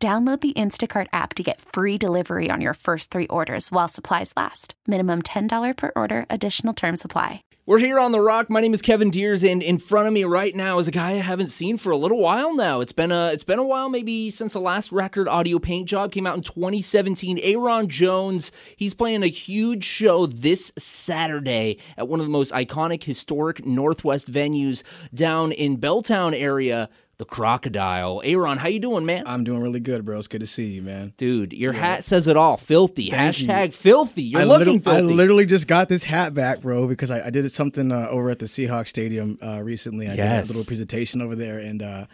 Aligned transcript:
Download 0.00 0.40
the 0.40 0.52
Instacart 0.52 1.08
app 1.12 1.34
to 1.34 1.42
get 1.42 1.60
free 1.60 1.98
delivery 1.98 2.50
on 2.52 2.60
your 2.60 2.74
first 2.74 3.10
three 3.10 3.26
orders 3.26 3.72
while 3.72 3.88
supplies 3.88 4.32
last. 4.36 4.74
Minimum 4.86 5.22
$10 5.22 5.76
per 5.76 5.90
order, 5.96 6.24
additional 6.30 6.72
term 6.72 6.96
supply. 6.96 7.42
We're 7.66 7.80
here 7.80 7.98
on 7.98 8.12
The 8.12 8.20
Rock. 8.20 8.48
My 8.48 8.60
name 8.60 8.72
is 8.72 8.80
Kevin 8.80 9.10
Deers, 9.10 9.42
and 9.42 9.60
in 9.60 9.76
front 9.76 10.06
of 10.06 10.14
me 10.14 10.22
right 10.22 10.54
now 10.54 10.78
is 10.78 10.86
a 10.86 10.92
guy 10.92 11.10
I 11.10 11.14
haven't 11.16 11.48
seen 11.48 11.76
for 11.76 11.90
a 11.90 11.98
little 11.98 12.18
while 12.18 12.54
now. 12.54 12.80
It's 12.80 12.92
been 12.92 13.10
a 13.10 13.26
it's 13.32 13.44
been 13.44 13.58
a 13.58 13.64
while, 13.64 13.88
maybe 13.88 14.30
since 14.30 14.52
the 14.52 14.60
last 14.60 14.92
record 14.92 15.28
audio 15.28 15.58
paint 15.58 15.88
job 15.88 16.12
came 16.12 16.28
out 16.28 16.36
in 16.36 16.42
2017. 16.42 17.36
Ayron 17.36 17.88
Jones, 17.88 18.52
he's 18.76 18.94
playing 18.94 19.24
a 19.24 19.26
huge 19.26 19.84
show 19.84 20.26
this 20.26 20.72
Saturday 20.78 21.76
at 21.98 22.08
one 22.08 22.20
of 22.20 22.26
the 22.26 22.30
most 22.30 22.52
iconic, 22.52 23.02
historic 23.02 23.66
Northwest 23.66 24.32
venues 24.32 24.82
down 25.12 25.50
in 25.52 25.76
Belltown 25.76 26.34
area 26.34 26.88
the 27.18 27.24
crocodile. 27.24 28.22
Ayron, 28.24 28.58
how 28.58 28.68
you 28.68 28.78
doing, 28.78 29.04
man? 29.04 29.24
I'm 29.26 29.42
doing 29.42 29.60
really 29.60 29.80
good, 29.80 30.04
bro. 30.04 30.18
It's 30.18 30.28
good 30.28 30.40
to 30.40 30.46
see 30.46 30.66
you, 30.66 30.82
man. 30.82 31.12
Dude, 31.16 31.52
your 31.52 31.74
yeah. 31.74 31.80
hat 31.80 32.04
says 32.04 32.28
it 32.28 32.36
all. 32.36 32.56
Filthy. 32.56 33.10
Thank 33.10 33.34
Hashtag 33.34 33.66
you. 33.66 33.72
filthy. 33.72 34.22
You're 34.22 34.42
I 34.42 34.44
looking 34.44 34.80
filthy. 34.80 34.98
I 34.98 35.00
literally 35.00 35.44
just 35.44 35.66
got 35.66 35.88
this 35.88 36.04
hat 36.04 36.32
back, 36.32 36.60
bro, 36.60 36.86
because 36.86 37.10
I, 37.10 37.26
I 37.26 37.30
did 37.30 37.50
something 37.50 37.90
uh, 37.90 38.06
over 38.08 38.30
at 38.30 38.38
the 38.38 38.46
Seahawks 38.46 38.88
Stadium 38.88 39.36
uh, 39.42 39.60
recently. 39.62 40.08
I 40.08 40.14
yes. 40.14 40.46
did 40.46 40.54
a 40.54 40.58
little 40.58 40.68
presentation 40.68 41.20
over 41.20 41.34
there, 41.34 41.58
and 41.58 41.82
uh, 41.82 42.06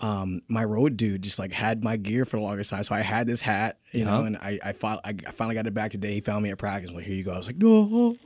um, 0.00 0.42
my 0.48 0.64
road 0.64 0.96
dude 0.96 1.22
just 1.22 1.38
like 1.38 1.52
had 1.52 1.84
my 1.84 1.96
gear 1.96 2.24
for 2.24 2.38
the 2.38 2.42
longest 2.42 2.70
time. 2.70 2.82
So 2.82 2.96
I 2.96 3.00
had 3.00 3.28
this 3.28 3.42
hat, 3.42 3.78
you 3.92 4.04
know, 4.04 4.24
and 4.24 4.36
I 4.38 4.58
I, 4.64 4.72
fought, 4.72 5.00
I, 5.04 5.12
finally 5.12 5.54
got 5.54 5.68
it 5.68 5.74
back 5.74 5.92
today. 5.92 6.14
He 6.14 6.20
found 6.20 6.42
me 6.42 6.50
at 6.50 6.58
practice. 6.58 6.90
Like, 6.90 7.04
here 7.04 7.14
you 7.14 7.22
go. 7.24 7.34
I 7.34 7.36
was 7.36 7.46
like, 7.46 7.58
no. 7.58 8.16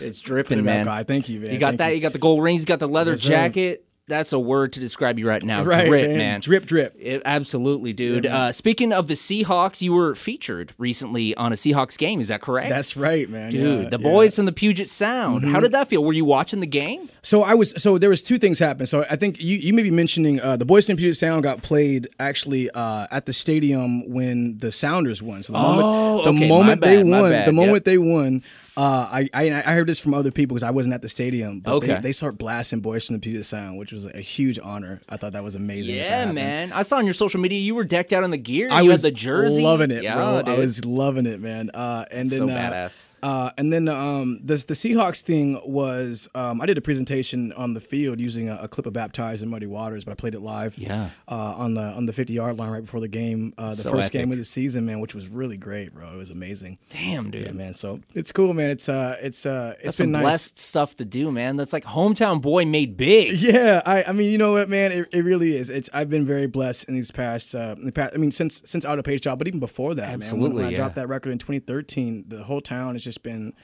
It's 0.00 0.20
dripping, 0.20 0.64
man. 0.64 0.84
Back, 0.84 1.08
Thank 1.08 1.28
you, 1.28 1.40
man. 1.40 1.52
You 1.52 1.58
got 1.58 1.70
Thank 1.70 1.78
that. 1.78 1.88
You. 1.88 1.94
You. 1.96 2.00
got 2.02 2.12
the 2.12 2.18
gold 2.18 2.40
rings. 2.42 2.60
You 2.60 2.66
got 2.66 2.78
the 2.78 2.88
leather 2.88 3.12
Yes, 3.12 3.22
jacket. 3.22 3.84
That's 4.10 4.32
a 4.34 4.38
word 4.38 4.74
to 4.74 4.80
describe 4.80 5.18
you 5.18 5.26
right 5.26 5.42
now. 5.42 5.62
Right, 5.62 5.86
drip, 5.86 6.08
man. 6.08 6.18
man. 6.18 6.40
Drip, 6.40 6.66
drip. 6.66 6.94
It- 7.00 7.22
absolutely, 7.24 7.92
dude. 7.94 8.24
Yeah, 8.24 8.36
uh, 8.46 8.52
speaking 8.52 8.92
of 8.92 9.06
the 9.08 9.14
Seahawks, 9.14 9.80
you 9.80 9.94
were 9.94 10.14
featured 10.14 10.74
recently 10.76 11.34
on 11.36 11.52
a 11.52 11.56
Seahawks 11.56 11.96
game. 11.96 12.20
Is 12.20 12.28
that 12.28 12.42
correct? 12.42 12.68
That's 12.68 12.96
right, 12.96 13.28
man. 13.30 13.52
Dude, 13.52 13.60
Yeah, 13.60 13.66
the 13.68 13.82
yeah. 13.82 13.88
Mm-hmm. 13.90 14.02
boys 14.02 14.36
from 14.36 14.44
the 14.46 14.52
Puget 14.52 14.88
Sound. 14.88 15.44
How 15.46 15.60
did 15.60 15.72
that 15.72 15.88
feel? 15.88 16.04
Were 16.04 16.12
you 16.12 16.24
watching 16.24 16.60
the 16.60 16.66
game? 16.66 17.08
So 17.22 17.42
I 17.42 17.54
was 17.54 17.72
so 17.80 17.96
there 17.98 18.10
was 18.10 18.22
two 18.22 18.36
things 18.38 18.58
happened. 18.58 18.88
So 18.88 19.04
I 19.08 19.16
think 19.16 19.40
you, 19.40 19.56
you 19.56 19.72
may 19.72 19.82
be 19.84 19.90
mentioning 19.90 20.40
uh, 20.40 20.56
the 20.56 20.64
Boys 20.66 20.86
from 20.86 20.96
Puget 20.96 21.16
Sound 21.16 21.42
got 21.42 21.62
played 21.62 22.08
actually 22.18 22.68
uh, 22.70 23.06
at 23.10 23.26
the 23.26 23.32
stadium 23.32 24.10
when 24.12 24.58
the 24.58 24.72
Sounders 24.72 25.22
won. 25.22 25.42
So 25.42 25.52
the 25.52 25.58
Oh, 25.60 25.72
moment 25.72 26.24
the 26.24 26.30
okay, 26.30 26.48
moment 26.48 26.80
they 26.80 26.96
bad, 26.96 27.06
my 27.06 27.20
won, 27.22 27.44
the 27.44 27.52
moment 27.52 27.74
yep. 27.76 27.84
they 27.84 27.98
won, 27.98 28.42
uh, 28.80 29.08
I, 29.12 29.28
I 29.34 29.50
I 29.66 29.72
heard 29.74 29.86
this 29.86 29.98
from 30.00 30.14
other 30.14 30.30
people 30.30 30.54
because 30.54 30.62
I 30.62 30.70
wasn't 30.70 30.94
at 30.94 31.02
the 31.02 31.08
stadium. 31.08 31.60
But 31.60 31.74
Okay. 31.74 31.86
they, 31.94 32.00
they 32.00 32.12
start 32.12 32.38
blasting 32.38 32.80
Boys 32.80 33.06
from 33.06 33.16
the 33.16 33.20
Puget 33.20 33.44
Sound, 33.44 33.78
which 33.78 33.92
was 33.92 34.06
a 34.06 34.18
huge 34.20 34.58
honor. 34.62 35.00
I 35.08 35.16
thought 35.18 35.32
that 35.34 35.44
was 35.44 35.54
amazing. 35.56 35.96
Yeah, 35.96 36.32
man. 36.32 36.72
I 36.72 36.82
saw 36.82 36.96
on 36.96 37.04
your 37.04 37.14
social 37.14 37.40
media 37.40 37.58
you 37.60 37.74
were 37.74 37.84
decked 37.84 38.12
out 38.12 38.24
in 38.24 38.30
the 38.30 38.38
gear. 38.38 38.68
I 38.70 38.80
you 38.80 38.88
was 38.90 39.02
had 39.02 39.12
the 39.12 39.16
jersey. 39.16 39.62
loving 39.62 39.90
it, 39.90 40.02
yeah, 40.02 40.14
bro. 40.14 40.42
I 40.46 40.58
was 40.58 40.84
loving 40.84 41.26
it, 41.26 41.40
man. 41.40 41.70
Uh, 41.74 42.06
and 42.10 42.30
then 42.30 42.38
so 42.38 42.48
uh, 42.48 42.52
badass. 42.56 43.04
Uh, 43.04 43.06
and 43.22 43.72
then 43.72 43.88
um, 43.88 44.38
the 44.42 44.54
the 44.66 44.74
Seahawks 44.74 45.22
thing 45.22 45.60
was 45.64 46.28
um, 46.34 46.60
I 46.60 46.66
did 46.66 46.78
a 46.78 46.80
presentation 46.80 47.52
on 47.52 47.74
the 47.74 47.80
field 47.80 48.20
using 48.20 48.48
a, 48.48 48.56
a 48.62 48.68
clip 48.68 48.86
of 48.86 48.92
"Baptized 48.92 49.42
in 49.42 49.48
Muddy 49.48 49.66
Waters," 49.66 50.04
but 50.04 50.12
I 50.12 50.14
played 50.14 50.34
it 50.34 50.40
live. 50.40 50.78
Yeah. 50.78 51.10
Uh, 51.28 51.54
on 51.56 51.74
the 51.74 51.82
on 51.82 52.06
the 52.06 52.12
50 52.12 52.32
yard 52.32 52.56
line 52.58 52.70
right 52.70 52.82
before 52.82 53.00
the 53.00 53.08
game, 53.08 53.52
uh, 53.58 53.70
the 53.70 53.76
So 53.82 53.90
first 53.90 54.06
epic. 54.06 54.12
game 54.12 54.32
of 54.32 54.38
the 54.38 54.44
season, 54.44 54.86
man, 54.86 55.00
which 55.00 55.14
was 55.14 55.28
really 55.28 55.56
great, 55.56 55.92
bro. 55.94 56.12
It 56.12 56.16
was 56.16 56.30
amazing. 56.30 56.78
Damn, 56.90 57.30
dude. 57.30 57.46
Yeah, 57.46 57.52
man. 57.52 57.72
So 57.74 58.00
it's 58.14 58.32
cool, 58.32 58.52
man. 58.54 58.70
It's 58.70 58.88
uh, 58.88 59.16
it's 59.20 59.46
uh, 59.46 59.74
it's 59.76 59.84
That's 59.84 59.98
been 59.98 60.12
nice. 60.12 60.22
blessed 60.22 60.58
stuff 60.58 60.96
to 60.96 61.04
do, 61.04 61.30
man. 61.30 61.56
That's 61.56 61.72
like 61.72 61.84
hometown 61.84 62.40
boy 62.40 62.64
made 62.64 62.96
big. 62.96 63.40
Yeah, 63.40 63.82
I, 63.84 64.04
I 64.06 64.12
mean, 64.12 64.30
you 64.30 64.38
know 64.38 64.52
what, 64.52 64.68
man, 64.68 64.92
it, 64.92 65.08
it 65.12 65.24
really 65.24 65.56
is. 65.56 65.70
It's 65.70 65.90
I've 65.92 66.08
been 66.10 66.24
very 66.26 66.46
blessed 66.46 66.88
in 66.88 66.94
these 66.94 67.10
past, 67.10 67.54
uh, 67.54 67.74
in 67.78 67.86
the 67.86 67.92
past. 67.92 68.12
I 68.14 68.18
mean, 68.18 68.30
since 68.30 68.62
since 68.64 68.84
Audio 68.84 69.02
Paint 69.02 69.22
Job, 69.22 69.38
but 69.38 69.48
even 69.48 69.58
before 69.60 69.94
that, 69.94 70.10
man. 70.10 70.18
When, 70.18 70.22
Absolutely, 70.22 70.56
when 70.56 70.64
I 70.66 70.70
yeah. 70.70 70.76
dropped 70.76 70.94
that 70.96 71.08
record 71.08 71.32
in 71.32 71.38
2013, 71.38 72.26
the 72.28 72.44
whole 72.44 72.60
town 72.60 72.94
is 72.96 73.02
just 73.02 73.09
been 73.18 73.54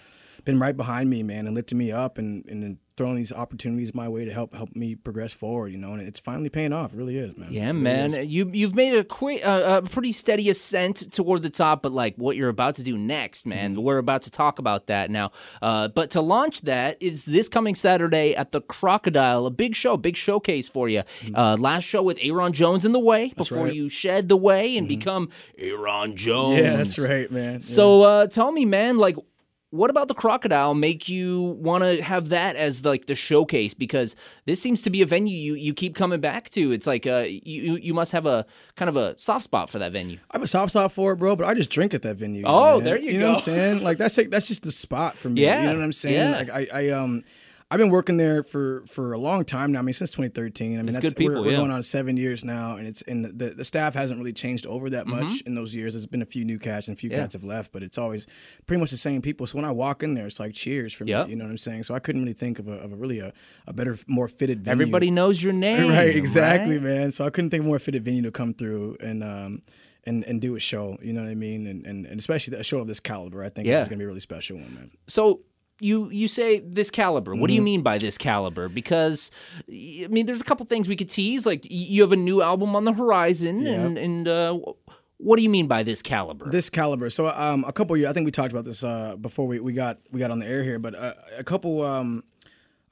been 0.44 0.60
right 0.60 0.76
behind 0.76 1.10
me, 1.10 1.22
man, 1.24 1.46
and 1.46 1.54
lifting 1.56 1.78
me 1.78 1.90
up 1.92 2.18
and 2.18 2.44
and 2.46 2.78
throwing 2.96 3.16
these 3.16 3.30
opportunities 3.32 3.94
my 3.94 4.08
way 4.08 4.24
to 4.24 4.32
help 4.32 4.54
help 4.54 4.74
me 4.74 4.94
progress 4.94 5.34
forward. 5.34 5.72
You 5.72 5.76
know, 5.78 5.92
and 5.92 6.00
it's 6.00 6.20
finally 6.20 6.48
paying 6.48 6.72
off. 6.72 6.94
It 6.94 6.96
really 6.96 7.18
is, 7.18 7.36
man. 7.36 7.48
Yeah, 7.50 7.66
really 7.68 7.80
man. 7.80 8.06
is. 8.14 8.26
You 8.26 8.48
you've 8.52 8.74
made 8.74 8.94
a 8.96 9.02
quick, 9.02 9.44
uh, 9.44 9.80
a 9.84 9.88
pretty 9.88 10.12
steady 10.12 10.48
ascent 10.48 11.12
toward 11.12 11.42
the 11.42 11.50
top, 11.50 11.82
but 11.82 11.90
like 11.92 12.14
what 12.16 12.36
you're 12.36 12.48
about 12.48 12.76
to 12.76 12.82
do 12.84 12.96
next, 12.96 13.44
man. 13.44 13.72
Mm-hmm. 13.74 13.82
We're 13.82 13.98
about 13.98 14.22
to 14.22 14.30
talk 14.30 14.58
about 14.60 14.86
that 14.86 15.10
now. 15.10 15.32
Uh, 15.60 15.88
but 15.88 16.10
to 16.12 16.20
launch 16.20 16.60
that 16.62 16.96
is 17.02 17.24
this 17.24 17.48
coming 17.48 17.74
Saturday 17.74 18.34
at 18.36 18.52
the 18.52 18.60
Crocodile, 18.60 19.46
a 19.46 19.50
big 19.50 19.74
show, 19.74 19.96
big 19.96 20.16
showcase 20.16 20.68
for 20.68 20.88
you. 20.88 21.02
Uh, 21.34 21.56
last 21.58 21.84
show 21.84 22.02
with 22.02 22.18
Ayron 22.18 22.52
Jones 22.52 22.84
in 22.84 22.92
the 22.92 23.00
way 23.00 23.32
before 23.36 23.44
Mm-hmm. 23.56 23.64
right. 23.64 23.72
Mm-hmm. 23.72 23.76
you 23.82 23.88
shed 23.88 24.28
the 24.28 24.36
way 24.36 24.76
and 24.76 24.86
become 24.86 25.28
Ayron 25.60 26.14
Jones. 26.14 26.58
Yeah, 26.60 26.76
that's 26.76 26.98
right, 26.98 27.30
man. 27.32 27.54
Yeah. 27.54 27.58
So 27.60 28.02
uh, 28.02 28.26
tell 28.28 28.52
me, 28.52 28.64
man, 28.64 28.98
like. 28.98 29.16
What 29.76 29.90
about 29.90 30.08
the 30.08 30.14
crocodile 30.14 30.74
make 30.74 31.08
you 31.08 31.56
want 31.60 31.84
to 31.84 32.02
have 32.02 32.30
that 32.30 32.56
as 32.56 32.84
like 32.84 33.06
the 33.06 33.14
showcase? 33.14 33.74
Because 33.74 34.16
this 34.46 34.60
seems 34.60 34.82
to 34.82 34.90
be 34.90 35.02
a 35.02 35.06
venue 35.06 35.36
you, 35.36 35.54
you 35.54 35.74
keep 35.74 35.94
coming 35.94 36.20
back 36.20 36.50
to. 36.50 36.72
It's 36.72 36.86
like 36.86 37.06
uh, 37.06 37.24
you 37.28 37.76
you 37.76 37.94
must 37.94 38.12
have 38.12 38.26
a 38.26 38.46
kind 38.76 38.88
of 38.88 38.96
a 38.96 39.18
soft 39.18 39.44
spot 39.44 39.70
for 39.70 39.78
that 39.78 39.92
venue. 39.92 40.18
I 40.30 40.36
have 40.36 40.42
a 40.42 40.46
soft 40.46 40.70
spot 40.72 40.92
for 40.92 41.12
it, 41.12 41.16
bro, 41.16 41.36
but 41.36 41.46
I 41.46 41.54
just 41.54 41.70
drink 41.70 41.94
at 41.94 42.02
that 42.02 42.16
venue. 42.16 42.44
Oh, 42.46 42.76
man. 42.76 42.84
there 42.84 42.98
you 42.98 43.12
You 43.12 43.18
know 43.18 43.28
what. 43.28 43.36
I'm 43.36 43.42
saying? 43.42 43.82
Like 43.82 43.98
that's 43.98 44.16
like, 44.16 44.30
that's 44.30 44.48
just 44.48 44.62
the 44.62 44.72
spot 44.72 45.18
for 45.18 45.28
me. 45.28 45.42
Yeah, 45.42 45.62
You 45.62 45.68
know 45.68 45.76
what 45.76 45.84
I'm 45.84 45.92
saying? 45.92 46.14
yeah. 46.30 46.36
Like 46.36 46.50
I, 46.50 46.68
I 46.72 46.88
um 46.90 47.22
I've 47.68 47.78
been 47.78 47.90
working 47.90 48.16
there 48.16 48.44
for 48.44 48.84
for 48.86 49.12
a 49.12 49.18
long 49.18 49.44
time 49.44 49.72
now. 49.72 49.80
I 49.80 49.82
mean, 49.82 49.92
since 49.92 50.12
2013. 50.12 50.74
I 50.74 50.76
mean, 50.76 50.88
It's 50.88 50.96
that's 50.98 51.08
good 51.12 51.16
people, 51.18 51.34
we're, 51.36 51.42
we're 51.42 51.50
yeah. 51.50 51.56
going 51.56 51.72
on 51.72 51.82
seven 51.82 52.16
years 52.16 52.44
now, 52.44 52.76
and 52.76 52.86
it's 52.86 53.02
and 53.02 53.24
the, 53.24 53.50
the 53.50 53.64
staff 53.64 53.94
hasn't 53.94 54.20
really 54.20 54.32
changed 54.32 54.66
over 54.66 54.88
that 54.90 55.08
much 55.08 55.26
Mm-hmm. 55.26 55.46
in 55.48 55.54
those 55.56 55.74
years. 55.74 55.94
There's 55.94 56.06
been 56.06 56.22
a 56.22 56.26
few 56.26 56.44
new 56.44 56.60
cats 56.60 56.86
and 56.86 56.96
a 56.96 57.00
few 57.00 57.10
Yeah. 57.10 57.16
cats 57.22 57.32
have 57.34 57.42
left, 57.42 57.72
but 57.72 57.82
it's 57.82 57.98
always 57.98 58.28
pretty 58.66 58.78
much 58.78 58.92
the 58.92 58.96
same 58.96 59.20
people. 59.20 59.48
So 59.48 59.56
when 59.56 59.64
I 59.64 59.72
walk 59.72 60.04
in 60.04 60.14
there, 60.14 60.26
it's 60.26 60.38
like 60.38 60.54
cheers 60.54 60.92
for 60.92 61.04
me. 61.04 61.10
You 61.10 61.34
know 61.34 61.44
what 61.44 61.50
I'm 61.50 61.58
saying? 61.58 61.82
So 61.82 61.94
I 61.94 61.98
couldn't 61.98 62.20
really 62.22 62.34
think 62.34 62.60
of 62.60 62.68
a, 62.68 62.74
of 62.74 62.92
a 62.92 62.96
really 62.96 63.18
a, 63.18 63.32
a 63.66 63.72
better, 63.72 63.98
more 64.06 64.28
fitted 64.28 64.62
venue. 64.64 64.82
Everybody 64.82 65.10
knows 65.10 65.42
your 65.42 65.52
name, 65.68 65.90
Right, 65.90 66.14
exactly, 66.14 66.74
right? 66.76 66.82
man. 66.84 67.10
So 67.10 67.24
I 67.26 67.30
couldn't 67.30 67.50
think 67.50 67.62
of 67.62 67.66
a 67.66 67.68
more 67.68 67.80
fitted 67.80 68.04
venue 68.04 68.22
to 68.22 68.30
come 68.30 68.54
through 68.54 68.96
and 69.00 69.24
um 69.24 69.60
and, 70.04 70.22
and 70.22 70.40
do 70.40 70.54
a 70.54 70.60
show. 70.60 70.98
You 71.02 71.12
know 71.14 71.22
what 71.22 71.30
I 71.30 71.34
mean? 71.34 71.66
And 71.66 71.84
and, 71.84 72.06
and 72.06 72.20
especially 72.20 72.56
a 72.56 72.62
show 72.62 72.78
of 72.78 72.86
this 72.86 73.00
caliber. 73.00 73.42
I 73.42 73.48
think 73.48 73.66
Yeah. 73.66 73.74
this 73.74 73.82
is 73.82 73.88
gonna 73.88 73.98
be 73.98 74.04
a 74.04 74.06
really 74.06 74.20
special 74.20 74.56
one, 74.58 74.72
man. 74.72 74.90
So 75.08 75.40
you 75.80 76.08
you 76.10 76.28
say 76.28 76.60
this 76.60 76.90
caliber. 76.90 77.34
What 77.34 77.48
do 77.48 77.52
Mm-hmm. 77.52 77.56
you 77.56 77.62
mean 77.62 77.82
by 77.82 77.98
this 77.98 78.16
caliber? 78.18 78.68
Because 78.68 79.30
I 79.68 80.06
mean, 80.10 80.26
there's 80.26 80.40
a 80.40 80.44
couple 80.44 80.64
things 80.66 80.88
we 80.88 80.96
could 80.96 81.10
tease. 81.10 81.44
Like 81.46 81.66
you 81.70 82.02
have 82.02 82.12
a 82.12 82.16
new 82.16 82.42
album 82.42 82.74
on 82.76 82.84
the 82.84 82.92
horizon, 82.92 83.66
and 83.66 83.98
and 83.98 84.26
uh, 84.28 84.58
what 85.18 85.36
do 85.36 85.42
you 85.42 85.50
mean 85.50 85.66
by 85.66 85.82
this 85.82 86.02
caliber? 86.02 86.48
This 86.50 86.68
caliber. 86.70 87.10
So 87.10 87.26
um 87.28 87.64
a 87.66 87.72
couple 87.72 87.96
years 87.96 88.10
I 88.10 88.12
think 88.12 88.24
we 88.26 88.30
talked 88.32 88.52
about 88.52 88.64
this 88.64 88.82
uh 88.84 89.16
before 89.16 89.46
we, 89.46 89.60
we 89.60 89.72
got 89.72 89.98
we 90.10 90.20
got 90.20 90.30
on 90.30 90.38
the 90.38 90.46
air 90.46 90.62
here, 90.62 90.78
but 90.78 90.94
uh, 90.94 91.14
a 91.38 91.44
couple 91.44 91.82
um 91.82 92.22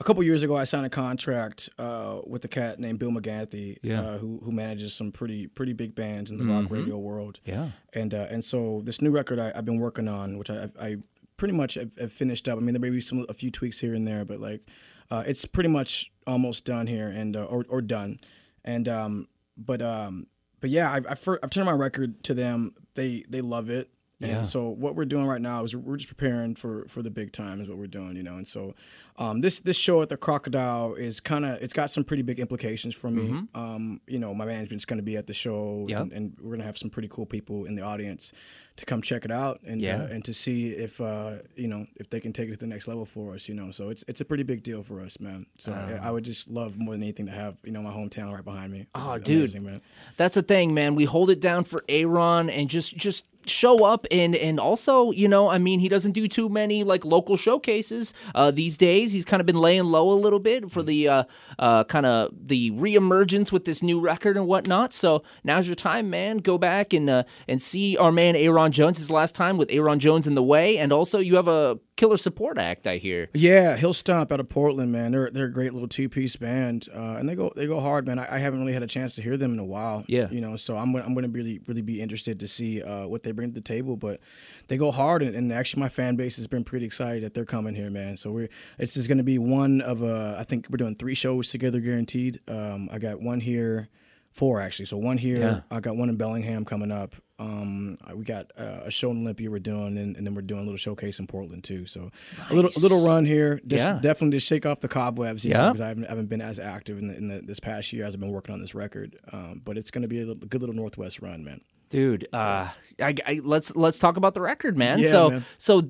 a 0.00 0.04
couple 0.04 0.22
years 0.24 0.42
ago, 0.42 0.56
I 0.56 0.64
signed 0.64 0.84
a 0.84 0.90
contract 0.90 1.70
uh, 1.78 2.20
with 2.26 2.44
a 2.44 2.48
cat 2.48 2.80
named 2.80 2.98
Bill 2.98 3.10
McGathy, 3.12 3.78
Yeah. 3.80 4.00
uh, 4.02 4.18
who 4.18 4.40
who 4.44 4.50
manages 4.50 4.92
some 4.92 5.12
pretty 5.12 5.46
pretty 5.46 5.72
big 5.72 5.94
bands 5.94 6.30
in 6.32 6.36
the 6.38 6.44
rock 6.44 6.68
radio 6.70 6.98
world. 6.98 7.38
Yeah. 7.44 7.68
and 7.94 8.12
uh, 8.12 8.26
and 8.28 8.44
so 8.44 8.80
this 8.84 9.00
new 9.00 9.10
record 9.12 9.38
I, 9.38 9.52
I've 9.54 9.64
been 9.64 9.78
working 9.78 10.08
on, 10.08 10.36
which 10.36 10.50
I, 10.50 10.68
I 10.80 10.96
pretty 11.36 11.54
much 11.54 11.74
have, 11.74 11.94
have 11.98 12.12
finished 12.12 12.48
up. 12.48 12.58
I 12.58 12.60
mean, 12.60 12.74
there 12.74 12.80
may 12.80 12.90
be 12.90 13.00
some 13.00 13.26
a 13.28 13.34
few 13.34 13.50
tweaks 13.50 13.80
here 13.80 13.94
and 13.94 14.06
there, 14.06 14.24
but 14.24 14.40
like 14.40 14.62
uh, 15.10 15.24
it's 15.26 15.44
pretty 15.44 15.68
much 15.68 16.10
almost 16.26 16.64
done 16.64 16.86
here, 16.86 17.08
and 17.08 17.36
uh, 17.36 17.44
or 17.44 17.64
or 17.68 17.80
done, 17.80 18.20
and 18.64 18.88
um, 18.88 19.28
but 19.56 19.82
um, 19.82 20.26
but 20.60 20.70
yeah, 20.70 20.90
I've 20.92 21.06
I've, 21.08 21.28
I've 21.42 21.50
turned 21.50 21.66
my 21.66 21.72
record 21.72 22.22
to 22.24 22.34
them. 22.34 22.74
They 22.94 23.24
they 23.28 23.40
love 23.40 23.70
it. 23.70 23.90
And 24.20 24.30
Yeah. 24.30 24.42
so 24.42 24.68
what 24.68 24.94
we're 24.94 25.04
doing 25.06 25.26
right 25.26 25.40
now 25.40 25.64
is 25.64 25.74
we're 25.74 25.96
just 25.96 26.08
preparing 26.08 26.54
for 26.54 26.86
for 26.88 27.02
the 27.02 27.10
big 27.10 27.32
time 27.32 27.60
is 27.60 27.68
what 27.68 27.78
we're 27.78 27.88
doing, 27.88 28.16
you 28.16 28.22
know. 28.22 28.36
And 28.36 28.46
so 28.46 28.74
um, 29.18 29.40
this 29.40 29.60
this 29.60 29.76
show 29.76 30.02
at 30.02 30.08
the 30.08 30.16
Crocodile 30.16 30.94
is 30.94 31.18
kind 31.20 31.44
of 31.44 31.60
it's 31.60 31.72
got 31.72 31.90
some 31.90 32.04
pretty 32.04 32.22
big 32.22 32.38
implications 32.38 32.94
for 32.94 33.10
me. 33.10 33.42
Um, 33.54 34.00
you 34.06 34.18
know, 34.20 34.32
my 34.32 34.44
management's 34.44 34.84
going 34.84 34.98
to 34.98 35.02
be 35.04 35.16
at 35.16 35.26
the 35.26 35.34
show, 35.34 35.84
Yep. 35.88 36.00
and, 36.00 36.12
and 36.12 36.36
we're 36.40 36.50
going 36.50 36.60
to 36.60 36.64
have 36.66 36.78
some 36.78 36.90
pretty 36.90 37.08
cool 37.08 37.26
people 37.26 37.64
in 37.64 37.74
the 37.74 37.82
audience 37.82 38.32
to 38.76 38.84
come 38.86 39.02
check 39.02 39.24
it 39.24 39.30
out 39.32 39.60
and 39.64 39.80
Yeah. 39.80 40.02
uh, 40.02 40.06
and 40.06 40.24
to 40.24 40.32
see 40.34 40.70
if 40.70 41.00
uh, 41.00 41.38
you 41.56 41.66
know 41.68 41.86
if 41.96 42.08
they 42.08 42.20
can 42.20 42.32
take 42.32 42.48
it 42.48 42.52
to 42.52 42.58
the 42.58 42.66
next 42.68 42.86
level 42.86 43.04
for 43.06 43.34
us. 43.34 43.48
You 43.48 43.56
know, 43.56 43.72
so 43.72 43.88
it's 43.90 44.04
it's 44.06 44.20
a 44.20 44.24
pretty 44.24 44.44
big 44.44 44.62
deal 44.62 44.82
for 44.84 45.00
us, 45.00 45.18
man. 45.18 45.46
So 45.58 45.72
I, 45.72 46.08
I 46.08 46.10
would 46.12 46.24
just 46.24 46.48
love 46.48 46.78
more 46.78 46.94
than 46.94 47.02
anything 47.02 47.26
to 47.26 47.32
have 47.32 47.56
you 47.64 47.72
know 47.72 47.82
my 47.82 47.90
hometown 47.92 48.32
right 48.32 48.44
behind 48.44 48.72
me. 48.72 48.86
Oh, 48.94 49.18
dude. 49.18 49.38
amazing, 49.38 49.64
man. 49.64 49.80
That's 50.16 50.36
the 50.36 50.42
thing, 50.42 50.72
man. 50.72 50.94
We 50.94 51.04
hold 51.04 51.30
it 51.30 51.40
down 51.40 51.64
for 51.64 51.84
Aaron 51.88 52.48
and 52.48 52.70
just 52.70 52.96
just 52.96 53.24
show 53.46 53.84
up 53.84 54.06
and 54.10 54.34
and 54.34 54.58
also, 54.60 55.10
you 55.10 55.28
know, 55.28 55.48
I 55.48 55.58
mean, 55.58 55.80
he 55.80 55.88
doesn't 55.88 56.12
do 56.12 56.28
too 56.28 56.48
many 56.48 56.84
like 56.84 57.04
local 57.04 57.36
showcases 57.36 58.14
uh, 58.34 58.50
these 58.50 58.76
days. 58.76 59.12
He's 59.12 59.24
kind 59.24 59.40
of 59.40 59.46
been 59.46 59.60
laying 59.60 59.84
low 59.84 60.10
a 60.10 60.14
little 60.14 60.38
bit 60.38 60.70
for 60.70 60.82
the 60.82 61.08
uh, 61.08 61.24
uh, 61.58 61.84
kind 61.84 62.06
of 62.06 62.32
the 62.48 62.70
reemergence 62.72 63.52
with 63.52 63.64
this 63.64 63.82
new 63.82 64.00
record 64.00 64.36
and 64.36 64.46
whatnot. 64.46 64.92
So 64.92 65.22
now's 65.42 65.66
your 65.66 65.74
time, 65.76 66.10
man. 66.10 66.38
Go 66.38 66.58
back 66.58 66.92
and 66.92 67.08
uh, 67.08 67.24
and 67.48 67.60
see 67.60 67.96
our 67.96 68.12
man 68.12 68.34
Ayron 68.34 68.70
Jones 68.70 68.98
his 68.98 69.10
last 69.10 69.34
time 69.34 69.56
with 69.56 69.68
Ayron 69.70 69.98
Jones 69.98 70.26
in 70.26 70.34
the 70.34 70.42
way, 70.42 70.78
and 70.78 70.92
also 70.92 71.18
you 71.18 71.36
have 71.36 71.48
a 71.48 71.78
killer 71.96 72.16
support 72.16 72.58
act. 72.58 72.86
I 72.86 72.96
hear. 72.96 73.28
Yeah, 73.34 73.76
Hill 73.76 73.92
Stomp 73.92 74.32
out 74.32 74.40
of 74.40 74.48
Portland, 74.48 74.90
man. 74.92 75.12
They're 75.12 75.30
they're 75.30 75.46
a 75.46 75.52
great 75.52 75.72
little 75.72 75.88
two 75.88 76.08
piece 76.08 76.36
band, 76.36 76.88
uh, 76.94 77.16
and 77.18 77.28
they 77.28 77.34
go 77.34 77.52
they 77.54 77.66
go 77.66 77.80
hard, 77.80 78.06
man. 78.06 78.18
I, 78.18 78.36
I 78.36 78.38
haven't 78.38 78.60
really 78.60 78.72
had 78.72 78.82
a 78.82 78.86
chance 78.86 79.14
to 79.16 79.22
hear 79.22 79.36
them 79.36 79.52
in 79.52 79.58
a 79.58 79.64
while. 79.64 80.04
Yeah. 80.08 80.28
you 80.30 80.40
know, 80.40 80.56
so 80.56 80.76
I'm 80.76 80.92
gonna- 80.92 81.04
I'm 81.04 81.14
going 81.14 81.24
to 81.26 81.30
really 81.30 81.60
really 81.66 81.82
be 81.82 82.00
interested 82.02 82.40
to 82.40 82.48
see 82.48 82.82
uh, 82.82 83.06
what 83.06 83.22
they 83.22 83.32
bring 83.32 83.50
to 83.50 83.54
the 83.54 83.60
table. 83.60 83.96
But 83.96 84.20
they 84.68 84.76
go 84.76 84.90
hard, 84.90 85.22
and, 85.22 85.34
and 85.36 85.52
actually 85.52 85.80
my 85.80 85.88
fan 85.88 86.16
base 86.16 86.36
has 86.36 86.46
been 86.46 86.64
pretty 86.64 86.86
excited 86.86 87.22
that 87.22 87.34
they're 87.34 87.44
coming 87.44 87.74
here, 87.74 87.90
man. 87.90 88.16
So 88.16 88.30
we're 88.32 88.48
it's 88.78 88.94
just 88.94 89.08
going 89.08 89.18
to 89.18 89.24
be 89.24 89.38
one 89.38 89.80
of 89.80 90.02
uh, 90.02 90.36
I 90.38 90.44
think 90.44 90.66
we're 90.70 90.76
doing 90.78 90.96
three 90.96 91.14
shows 91.14 91.50
together, 91.50 91.80
guaranteed. 91.80 92.40
Um, 92.48 92.88
I 92.92 92.98
got 92.98 93.20
one 93.20 93.40
here. 93.40 93.88
Four 94.30 94.60
actually, 94.60 94.86
so 94.86 94.96
one 94.96 95.16
here. 95.16 95.38
Yeah. 95.38 95.60
I 95.70 95.78
got 95.78 95.96
one 95.96 96.08
in 96.08 96.16
Bellingham 96.16 96.64
coming 96.64 96.90
up. 96.90 97.14
Um, 97.38 97.98
we 98.14 98.24
got 98.24 98.50
uh, 98.56 98.82
a 98.84 98.90
show 98.90 99.10
in 99.10 99.22
Olympia 99.22 99.50
we're 99.50 99.58
doing, 99.58 99.98
and, 99.98 100.16
and 100.16 100.24
then 100.26 100.34
we're 100.34 100.42
doing 100.42 100.60
a 100.60 100.64
little 100.64 100.76
showcase 100.76 101.18
in 101.18 101.26
Portland 101.26 101.64
too. 101.64 101.84
So 101.86 102.10
a 102.48 102.54
little 102.54 102.70
a 102.76 102.80
little 102.80 103.04
run 103.04 103.24
here, 103.24 103.60
just 103.66 103.84
Yeah. 103.84 103.98
definitely 104.00 104.36
to 104.36 104.40
shake 104.40 104.64
off 104.66 104.80
the 104.80 104.88
cobwebs. 104.88 105.44
Yeah. 105.44 105.66
because 105.68 105.80
I 105.80 105.88
haven't, 105.88 106.08
haven't 106.08 106.26
been 106.28 106.40
as 106.40 106.60
active 106.60 106.98
in, 106.98 107.08
the, 107.08 107.16
in 107.16 107.28
the, 107.28 107.40
this 107.40 107.58
past 107.58 107.92
year 107.92 108.04
as 108.04 108.14
I've 108.14 108.20
been 108.20 108.30
working 108.30 108.52
on 108.54 108.60
this 108.60 108.74
record. 108.74 109.18
Um, 109.32 109.62
but 109.64 109.76
it's 109.76 109.90
going 109.90 110.02
to 110.02 110.08
be 110.08 110.18
a, 110.20 110.26
little, 110.26 110.46
good 110.46 110.60
little 110.60 110.76
Northwest 110.76 111.20
run, 111.20 111.42
man. 111.42 111.60
Dude, 111.90 112.28
uh, 112.32 112.68
I, 113.00 113.14
I, 113.26 113.40
let's 113.44 113.74
let's 113.76 113.98
talk 113.98 114.16
about 114.16 114.34
the 114.34 114.40
record, 114.40 114.76
man. 114.78 114.98
Yeah, 115.00 115.10
so 115.10 115.30
man. 115.30 115.44
so 115.58 115.82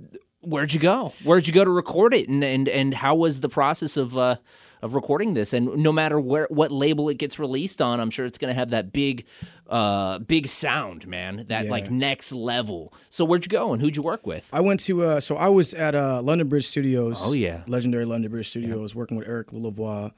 where'd 0.43 0.73
you 0.73 0.81
go? 0.81 1.13
Where'd 1.25 1.47
you 1.47 1.53
go 1.53 1.65
to 1.65 1.71
record 1.71 2.13
it, 2.15 2.29
and 2.29 2.43
and 2.45 2.69
and 2.69 2.93
how 2.95 3.15
was 3.15 3.41
the 3.41 3.49
process 3.49 3.97
of 3.97 4.17
uh, 4.19 4.37
of 4.83 4.95
recording 4.95 5.33
this? 5.35 5.55
And 5.55 5.77
no 5.79 5.93
matter 5.93 6.21
where 6.21 6.47
what 6.51 6.71
label 6.71 7.09
it 7.09 7.17
gets 7.17 7.39
released 7.39 7.81
on, 7.81 8.01
I'm 8.01 8.11
sure 8.11 8.27
it's 8.27 8.37
gonna 8.37 8.53
have 8.55 8.71
that 8.71 8.93
big, 8.93 9.25
uh, 9.69 10.19
big 10.19 10.47
sound, 10.47 11.07
man. 11.07 11.45
That 11.49 11.67
like 11.67 11.91
next 11.91 12.33
level. 12.33 12.93
So 13.09 13.25
where'd 13.25 13.45
you 13.45 13.49
go, 13.49 13.73
and 13.73 13.81
who'd 13.81 13.97
you 13.97 14.03
work 14.03 14.27
with? 14.27 14.49
I 14.53 14.61
went 14.61 14.81
to 14.81 15.03
uh, 15.05 15.21
so 15.21 15.37
I 15.37 15.49
was 15.49 15.73
at 15.75 15.95
uh, 15.95 16.21
London 16.23 16.49
Bridge 16.49 16.67
Studios. 16.67 17.21
Oh, 17.23 17.33
yeah. 17.33 17.63
legendary 17.67 18.05
London 18.05 18.31
Bridge 18.31 18.49
Studios, 18.51 18.95
working 18.95 19.17
with 19.17 19.27
Eric 19.27 19.49
Lilavois 19.49 20.13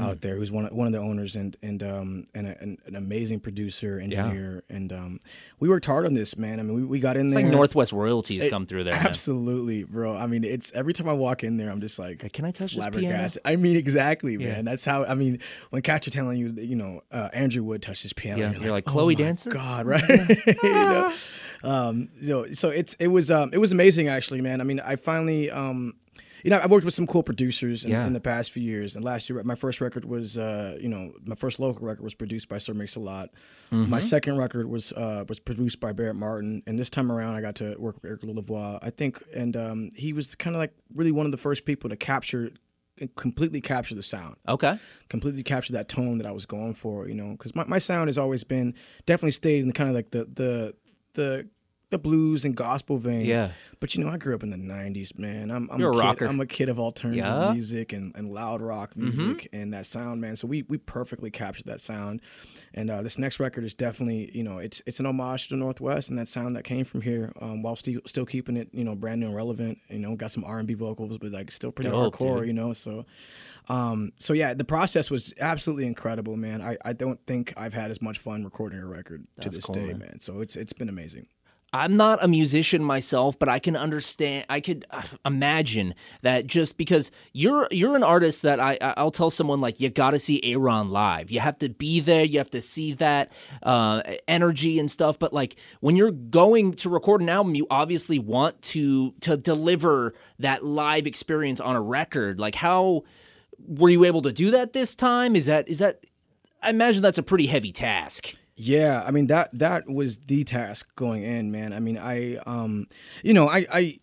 out 0.00 0.20
there, 0.20 0.36
who's 0.36 0.52
one 0.52 0.66
of, 0.66 0.72
one 0.72 0.86
of 0.86 0.92
the 0.92 0.98
owners 1.00 1.34
and 1.36 1.56
and 1.62 1.82
um 1.82 2.24
and 2.34 2.46
a, 2.46 2.60
an, 2.62 2.78
an 2.86 2.94
amazing 2.96 3.40
producer, 3.40 3.98
engineer, 3.98 4.62
and 4.68 4.92
um 4.92 5.18
we 5.58 5.68
worked 5.68 5.86
hard 5.86 6.06
on 6.06 6.14
this, 6.14 6.36
man. 6.36 6.60
I 6.60 6.62
mean, 6.62 6.76
we, 6.76 6.84
we 6.84 7.00
got 7.00 7.16
in 7.16 7.26
It's 7.26 7.34
there. 7.34 7.42
like 7.44 7.52
Northwest 7.52 7.92
royalties 7.92 8.46
come 8.50 8.66
through 8.66 8.84
there. 8.84 8.92
man. 8.94 9.06
Absolutely, 9.06 9.84
bro. 9.84 10.16
I 10.16 10.26
mean, 10.26 10.44
it's 10.44 10.70
every 10.74 10.92
time 10.92 11.08
I 11.08 11.12
walk 11.14 11.42
in 11.42 11.56
there, 11.56 11.70
I'm 11.70 11.80
just 11.80 11.98
like, 11.98 12.32
Can 12.32 12.44
I 12.44 12.50
touch 12.50 12.74
this 12.74 12.84
piano? 12.84 12.92
flabbergasted. 13.00 13.42
I 13.44 13.56
mean, 13.56 13.76
exactly, 13.76 14.36
man. 14.38 14.64
That's 14.64 14.84
how. 14.84 15.04
I 15.04 15.14
mean, 15.14 15.40
when 15.70 15.82
Catch 15.82 16.06
telling 16.10 16.38
you, 16.38 16.52
you 16.52 16.76
know, 16.76 17.02
uh, 17.10 17.30
Andrew 17.32 17.62
Wood 17.64 17.80
touched 17.82 18.02
his 18.02 18.12
piano. 18.12 18.40
Yeah, 18.40 18.52
you're, 18.52 18.62
you're 18.64 18.72
like, 18.72 18.84
"Oh 18.91 18.91
Chloe 18.92 19.14
my 19.16 19.22
Dancer?" 19.22 19.50
God, 19.50 19.86
right? 19.86 20.02
you 20.62 20.72
know, 20.72 21.12
um, 21.64 22.08
you 22.20 22.28
know, 22.28 22.46
so 22.52 22.68
it's 22.70 22.94
it 22.94 23.08
was 23.08 23.30
um, 23.30 23.50
it 23.52 23.58
was 23.58 23.72
amazing 23.72 24.08
actually, 24.08 24.40
man. 24.40 24.60
I 24.60 24.64
mean, 24.64 24.80
I 24.80 24.96
finally. 24.96 25.50
Um, 25.50 25.94
you 26.44 26.50
know, 26.50 26.58
I've 26.60 26.72
worked 26.72 26.84
with 26.84 26.94
some 26.94 27.06
cool 27.06 27.22
producers 27.22 27.84
in, 27.84 27.92
Yeah. 27.92 28.04
in 28.04 28.14
the 28.14 28.20
past 28.20 28.50
few 28.50 28.64
years. 28.64 28.96
And 28.96 29.04
last 29.04 29.30
year, 29.30 29.40
my 29.44 29.54
first 29.54 29.80
record 29.80 30.04
was, 30.04 30.38
uh, 30.38 30.76
you 30.80 30.88
know, 30.88 31.12
my 31.24 31.36
first 31.36 31.60
local 31.60 31.86
record 31.86 32.02
was 32.02 32.14
produced 32.14 32.48
by 32.48 32.58
Sir 32.58 32.74
Mix 32.74 32.96
a 32.96 33.00
Lot. 33.00 33.28
Mm-hmm. 33.70 33.88
My 33.88 34.00
second 34.00 34.38
record 34.38 34.66
was 34.68 34.90
uh, 34.94 35.24
was 35.28 35.38
produced 35.38 35.78
by 35.78 35.92
Barrett 35.92 36.16
Martin. 36.16 36.60
And 36.66 36.76
this 36.76 36.90
time 36.90 37.12
around, 37.12 37.36
I 37.36 37.42
got 37.42 37.54
to 37.56 37.76
work 37.78 37.94
with 37.94 38.04
Eric 38.06 38.22
Lilavois. 38.22 38.80
I 38.82 38.90
think, 38.90 39.22
and 39.32 39.56
um, 39.56 39.90
he 39.94 40.12
was 40.12 40.34
kind 40.34 40.56
of 40.56 40.58
like 40.58 40.72
really 40.92 41.12
one 41.12 41.26
of 41.26 41.32
the 41.32 41.38
first 41.38 41.64
people 41.64 41.88
to 41.90 41.96
capture, 41.96 42.50
completely 43.16 43.60
capture 43.60 43.94
the 43.94 44.02
sound 44.02 44.36
Okay. 44.48 44.78
completely 45.08 45.42
capture 45.42 45.72
that 45.72 45.88
tone 45.88 46.18
that 46.18 46.26
I 46.26 46.30
was 46.32 46.46
going 46.46 46.74
for, 46.74 47.08
you 47.08 47.14
know, 47.14 47.32
because 47.32 47.54
my, 47.54 47.64
my 47.64 47.78
sound 47.78 48.08
has 48.08 48.18
always 48.18 48.44
been 48.44 48.74
definitely 49.06 49.32
stayed 49.32 49.60
in 49.60 49.66
the 49.68 49.72
kind 49.72 49.88
of 49.88 49.94
like 49.94 50.10
the 50.10 50.24
the 50.26 50.74
the 51.14 51.48
the 51.92 51.98
blues 51.98 52.44
and 52.44 52.56
gospel 52.56 52.98
vein. 52.98 53.24
Yeah. 53.26 53.50
But 53.78 53.94
you 53.94 54.02
know, 54.02 54.10
I 54.10 54.16
grew 54.18 54.34
up 54.34 54.42
in 54.42 54.50
the 54.50 54.56
'90s, 54.56 55.16
man. 55.18 55.50
I'm, 55.52 55.68
I'm 55.70 55.78
You're 55.78 55.90
a 55.92 55.94
kid, 55.94 56.00
rocker. 56.02 56.24
I'm 56.26 56.40
a 56.40 56.46
kid 56.46 56.68
of 56.68 56.80
alternative 56.80 57.24
Yeah. 57.24 57.30
Mm-hmm. 57.32 57.52
music 57.52 57.92
and, 57.92 58.12
and 58.16 58.32
loud 58.32 58.60
rock 58.60 58.96
music 58.96 59.48
and 59.52 59.72
that 59.74 59.86
sound, 59.86 60.20
man. 60.20 60.34
So 60.34 60.48
we 60.48 60.62
we 60.62 60.78
perfectly 60.78 61.30
captured 61.30 61.66
that 61.66 61.80
sound. 61.80 62.20
And 62.74 62.90
uh, 62.90 63.02
this 63.02 63.18
next 63.18 63.38
record 63.38 63.64
is 63.64 63.74
definitely, 63.74 64.30
you 64.36 64.42
know, 64.42 64.58
it's 64.58 64.82
it's 64.86 64.98
an 64.98 65.06
homage 65.06 65.48
to 65.48 65.54
the 65.54 65.58
Northwest 65.60 66.10
and 66.10 66.18
that 66.18 66.26
sound 66.28 66.56
that 66.56 66.64
came 66.64 66.84
from 66.84 67.02
here, 67.02 67.32
um, 67.40 67.62
while 67.62 67.76
still 67.76 68.00
still 68.06 68.26
keeping 68.26 68.56
it, 68.56 68.68
you 68.72 68.82
know, 68.82 68.94
brand 68.94 69.20
new 69.20 69.26
and 69.26 69.36
relevant. 69.36 69.78
You 69.88 69.98
know, 70.00 70.16
got 70.16 70.30
some 70.32 70.44
R&B 70.44 70.74
vocals, 70.74 71.18
but 71.18 71.30
like 71.30 71.50
still 71.52 71.70
pretty 71.70 71.90
Dope, 71.90 72.14
hardcore, 72.16 72.38
dude. 72.38 72.46
you 72.48 72.52
know. 72.54 72.72
So, 72.72 73.04
um, 73.68 74.12
so 74.18 74.32
yeah, 74.32 74.54
the 74.54 74.64
process 74.64 75.10
was 75.10 75.34
absolutely 75.40 75.86
incredible, 75.86 76.36
man. 76.36 76.62
I, 76.62 76.76
I 76.84 76.92
don't 76.94 77.20
think 77.26 77.52
I've 77.56 77.74
had 77.74 77.90
as 77.90 78.00
much 78.00 78.18
fun 78.18 78.44
recording 78.44 78.80
a 78.80 78.86
record 78.86 79.26
to 79.42 79.50
this 79.50 79.66
cool, 79.66 79.74
day, 79.74 79.88
man. 79.88 79.98
man. 79.98 80.20
So 80.20 80.40
it's 80.40 80.56
it's 80.56 80.72
been 80.72 80.88
amazing. 80.88 81.26
I'm 81.74 81.96
not 81.96 82.22
a 82.22 82.28
musician 82.28 82.84
myself, 82.84 83.38
but 83.38 83.48
I 83.48 83.58
can 83.58 83.76
understand. 83.76 84.44
I 84.50 84.60
could 84.60 84.84
uh, 84.90 85.02
imagine 85.24 85.94
that 86.20 86.46
just 86.46 86.76
because 86.76 87.10
you're 87.32 87.66
you're 87.70 87.96
an 87.96 88.02
artist 88.02 88.42
that 88.42 88.60
I 88.60 88.76
I'll 88.80 89.10
tell 89.10 89.30
someone 89.30 89.62
like 89.62 89.80
you 89.80 89.88
got 89.88 90.10
to 90.10 90.18
see 90.18 90.40
Ayron 90.42 90.90
live. 90.90 91.30
You 91.30 91.40
have 91.40 91.58
to 91.58 91.70
be 91.70 92.00
there. 92.00 92.24
You 92.24 92.38
have 92.38 92.50
to 92.50 92.60
see 92.60 92.92
that 92.94 93.32
uh, 93.62 94.02
energy 94.28 94.78
and 94.78 94.90
stuff. 94.90 95.18
But 95.18 95.32
like 95.32 95.56
when 95.80 95.96
you're 95.96 96.10
going 96.10 96.74
to 96.74 96.90
record 96.90 97.22
an 97.22 97.30
album, 97.30 97.54
you 97.54 97.66
obviously 97.70 98.18
want 98.18 98.60
to 98.62 99.12
to 99.20 99.38
deliver 99.38 100.14
that 100.40 100.64
live 100.64 101.06
experience 101.06 101.58
on 101.58 101.74
a 101.74 101.80
record. 101.80 102.38
Like 102.38 102.54
how 102.54 103.04
were 103.66 103.88
you 103.88 104.04
able 104.04 104.22
to 104.22 104.32
do 104.32 104.50
that 104.50 104.74
this 104.74 104.94
time? 104.94 105.34
Is 105.34 105.46
that 105.46 105.68
is 105.68 105.78
that? 105.78 106.04
I 106.62 106.68
imagine 106.68 107.02
that's 107.02 107.18
a 107.18 107.22
pretty 107.22 107.46
heavy 107.46 107.72
task. 107.72 108.36
Yeah, 108.56 109.02
I 109.06 109.10
mean 109.10 109.28
that 109.28 109.50
that 109.58 109.88
was 109.88 110.18
the 110.18 110.44
task 110.44 110.94
going 110.94 111.22
in, 111.22 111.50
man. 111.50 111.72
I 111.72 111.80
mean, 111.80 111.98
I 111.98 112.36
um, 112.46 112.86
you 113.22 113.32
know, 113.32 113.48
I 113.48 113.66
I 113.72 113.98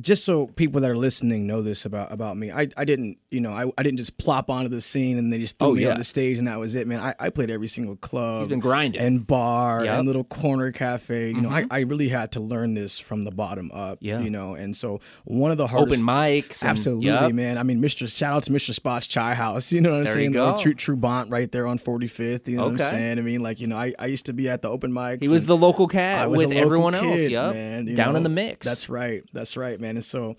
just 0.00 0.24
so 0.24 0.48
people 0.48 0.80
that 0.80 0.90
are 0.90 0.96
listening 0.96 1.46
know 1.46 1.62
this 1.62 1.84
about 1.86 2.12
about 2.12 2.36
me. 2.36 2.50
I 2.50 2.68
I 2.76 2.84
didn't, 2.84 3.18
you 3.36 3.40
know, 3.42 3.52
I, 3.52 3.70
I 3.78 3.82
didn't 3.82 3.98
just 3.98 4.18
plop 4.18 4.50
onto 4.50 4.68
the 4.68 4.80
scene 4.80 5.18
and 5.18 5.32
they 5.32 5.38
just 5.38 5.58
threw 5.58 5.68
Oh, 5.68 5.74
me 5.74 5.82
yeah. 5.82 5.90
on 5.92 5.98
the 5.98 6.04
stage 6.04 6.38
and 6.38 6.48
that 6.48 6.58
was 6.58 6.74
it, 6.74 6.88
man. 6.88 6.98
I, 7.00 7.14
I 7.20 7.30
played 7.30 7.50
every 7.50 7.68
single 7.68 7.94
club. 7.96 8.40
He's 8.40 8.48
been 8.48 8.60
grinding. 8.60 9.00
and 9.00 9.26
bar 9.26 9.84
Yep. 9.84 9.98
and 9.98 10.06
little 10.06 10.24
corner 10.24 10.72
cafe. 10.72 11.28
You 11.28 11.40
know, 11.42 11.50
I, 11.50 11.62
mm-hmm. 11.62 11.72
I 11.72 11.80
really 11.80 12.08
had 12.08 12.32
to 12.32 12.40
learn 12.40 12.74
this 12.74 12.98
from 12.98 13.22
the 13.22 13.30
bottom 13.30 13.70
up. 13.72 13.98
Yeah. 14.00 14.20
You 14.20 14.30
know, 14.30 14.54
and 14.54 14.74
so 14.74 15.00
one 15.24 15.50
of 15.52 15.58
the 15.58 15.66
hardest 15.66 16.00
Open 16.02 16.06
mics. 16.12 16.62
and- 16.62 16.70
Absolutely, 16.70 17.06
Yep. 17.06 17.32
man. 17.34 17.58
I 17.58 17.62
mean, 17.62 17.80
Mr. 17.80 18.12
Shout 18.12 18.32
out 18.32 18.42
to 18.44 18.50
Mr. 18.52 18.72
Spot's 18.74 19.06
Chai 19.06 19.34
House. 19.34 19.70
You 19.76 19.82
know 19.82 19.90
what 19.92 19.98
I'm 19.98 20.04
There 20.04 20.14
saying? 20.14 20.32
The. 20.32 20.54
True 20.54 20.74
Trubant 20.74 21.30
right 21.30 21.52
there 21.52 21.66
on 21.66 21.78
45th. 21.78 22.48
You 22.48 22.56
know 22.56 22.62
what 22.64 22.70
I'm 22.72 22.78
saying? 22.78 23.18
I 23.18 23.22
mean, 23.22 23.42
like 23.42 23.60
you 23.60 23.66
know, 23.66 23.76
I, 23.76 23.92
I 23.98 24.06
used 24.06 24.26
to 24.26 24.32
be 24.32 24.48
at 24.48 24.62
the 24.62 24.68
open 24.70 24.90
mics. 24.90 25.22
He 25.22 25.28
was 25.28 25.44
the 25.44 25.56
local 25.56 25.86
cat 25.86 26.18
I 26.22 26.26
was 26.26 26.42
a 26.42 26.48
with 26.48 26.54
local 26.56 26.66
everyone 26.66 26.94
else. 26.94 27.04
kid, 27.16 27.30
Yep. 27.32 27.52
man, 27.52 27.86
you 27.86 27.94
Down 27.96 28.16
in 28.16 28.22
the 28.22 28.28
mix. 28.30 28.64
That's 28.66 28.88
right. 28.88 29.22
That's 29.34 29.56
right, 29.56 29.78
man. 29.78 29.96
And 29.96 30.04
so, 30.04 30.34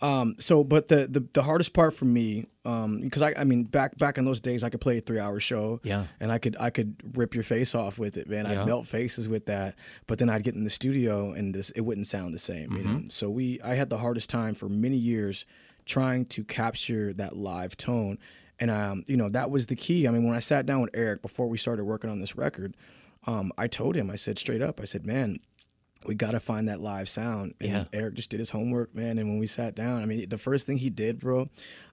um, 0.00 0.36
so 0.38 0.62
but 0.62 0.88
the 0.88 1.06
the, 1.06 1.26
the 1.32 1.42
hardest 1.42 1.72
part 1.72 1.94
for 1.94 2.04
me, 2.04 2.46
um, 2.64 3.00
because 3.00 3.22
I 3.22 3.34
I 3.36 3.44
mean 3.44 3.64
back 3.64 3.96
back 3.96 4.18
in 4.18 4.24
those 4.24 4.40
days 4.40 4.62
I 4.62 4.68
could 4.68 4.80
play 4.80 4.98
a 4.98 5.00
three 5.00 5.18
hour 5.18 5.40
show. 5.40 5.80
Yeah. 5.82 6.04
And 6.20 6.30
I 6.30 6.38
could 6.38 6.56
I 6.60 6.70
could 6.70 6.96
rip 7.16 7.34
your 7.34 7.44
face 7.44 7.74
off 7.74 7.98
with 7.98 8.16
it, 8.16 8.28
man. 8.28 8.44
Yeah. 8.46 8.62
I'd 8.62 8.66
melt 8.66 8.86
faces 8.86 9.28
with 9.28 9.46
that. 9.46 9.74
But 10.06 10.18
then 10.18 10.28
I'd 10.28 10.42
get 10.42 10.54
in 10.54 10.64
the 10.64 10.70
studio 10.70 11.32
and 11.32 11.54
this 11.54 11.70
it 11.70 11.80
wouldn't 11.80 12.06
sound 12.06 12.34
the 12.34 12.38
same, 12.38 12.76
you 12.76 12.84
know. 12.84 12.90
Mm-hmm. 12.90 13.08
So 13.08 13.30
we 13.30 13.60
I 13.62 13.74
had 13.74 13.88
the 13.88 13.98
hardest 13.98 14.28
time 14.28 14.54
for 14.54 14.68
many 14.68 14.96
years 14.96 15.46
trying 15.86 16.26
to 16.26 16.44
capture 16.44 17.14
that 17.14 17.36
live 17.36 17.76
tone. 17.76 18.18
And 18.58 18.70
um, 18.70 19.04
you 19.06 19.16
know, 19.16 19.30
that 19.30 19.50
was 19.50 19.66
the 19.66 19.76
key. 19.76 20.06
I 20.06 20.10
mean, 20.10 20.24
when 20.24 20.34
I 20.34 20.40
sat 20.40 20.66
down 20.66 20.82
with 20.82 20.90
Eric 20.94 21.22
before 21.22 21.48
we 21.48 21.56
started 21.56 21.84
working 21.84 22.10
on 22.10 22.20
this 22.20 22.36
record, 22.36 22.76
um, 23.26 23.50
I 23.56 23.66
told 23.66 23.96
him, 23.96 24.10
I 24.10 24.16
said 24.16 24.38
straight 24.38 24.62
up, 24.62 24.80
I 24.80 24.84
said, 24.84 25.06
man, 25.06 25.40
we 26.06 26.14
got 26.14 26.32
to 26.32 26.40
find 26.40 26.68
that 26.68 26.80
live 26.80 27.08
sound. 27.08 27.54
And 27.60 27.70
Yeah. 27.70 27.84
Eric 27.92 28.14
just 28.14 28.30
did 28.30 28.40
his 28.40 28.50
homework, 28.50 28.94
man. 28.94 29.18
And 29.18 29.28
when 29.28 29.38
we 29.38 29.46
sat 29.46 29.74
down, 29.74 30.02
I 30.02 30.06
mean, 30.06 30.28
the 30.28 30.38
first 30.38 30.66
thing 30.66 30.78
he 30.78 30.90
did, 30.90 31.18
bro, 31.20 31.46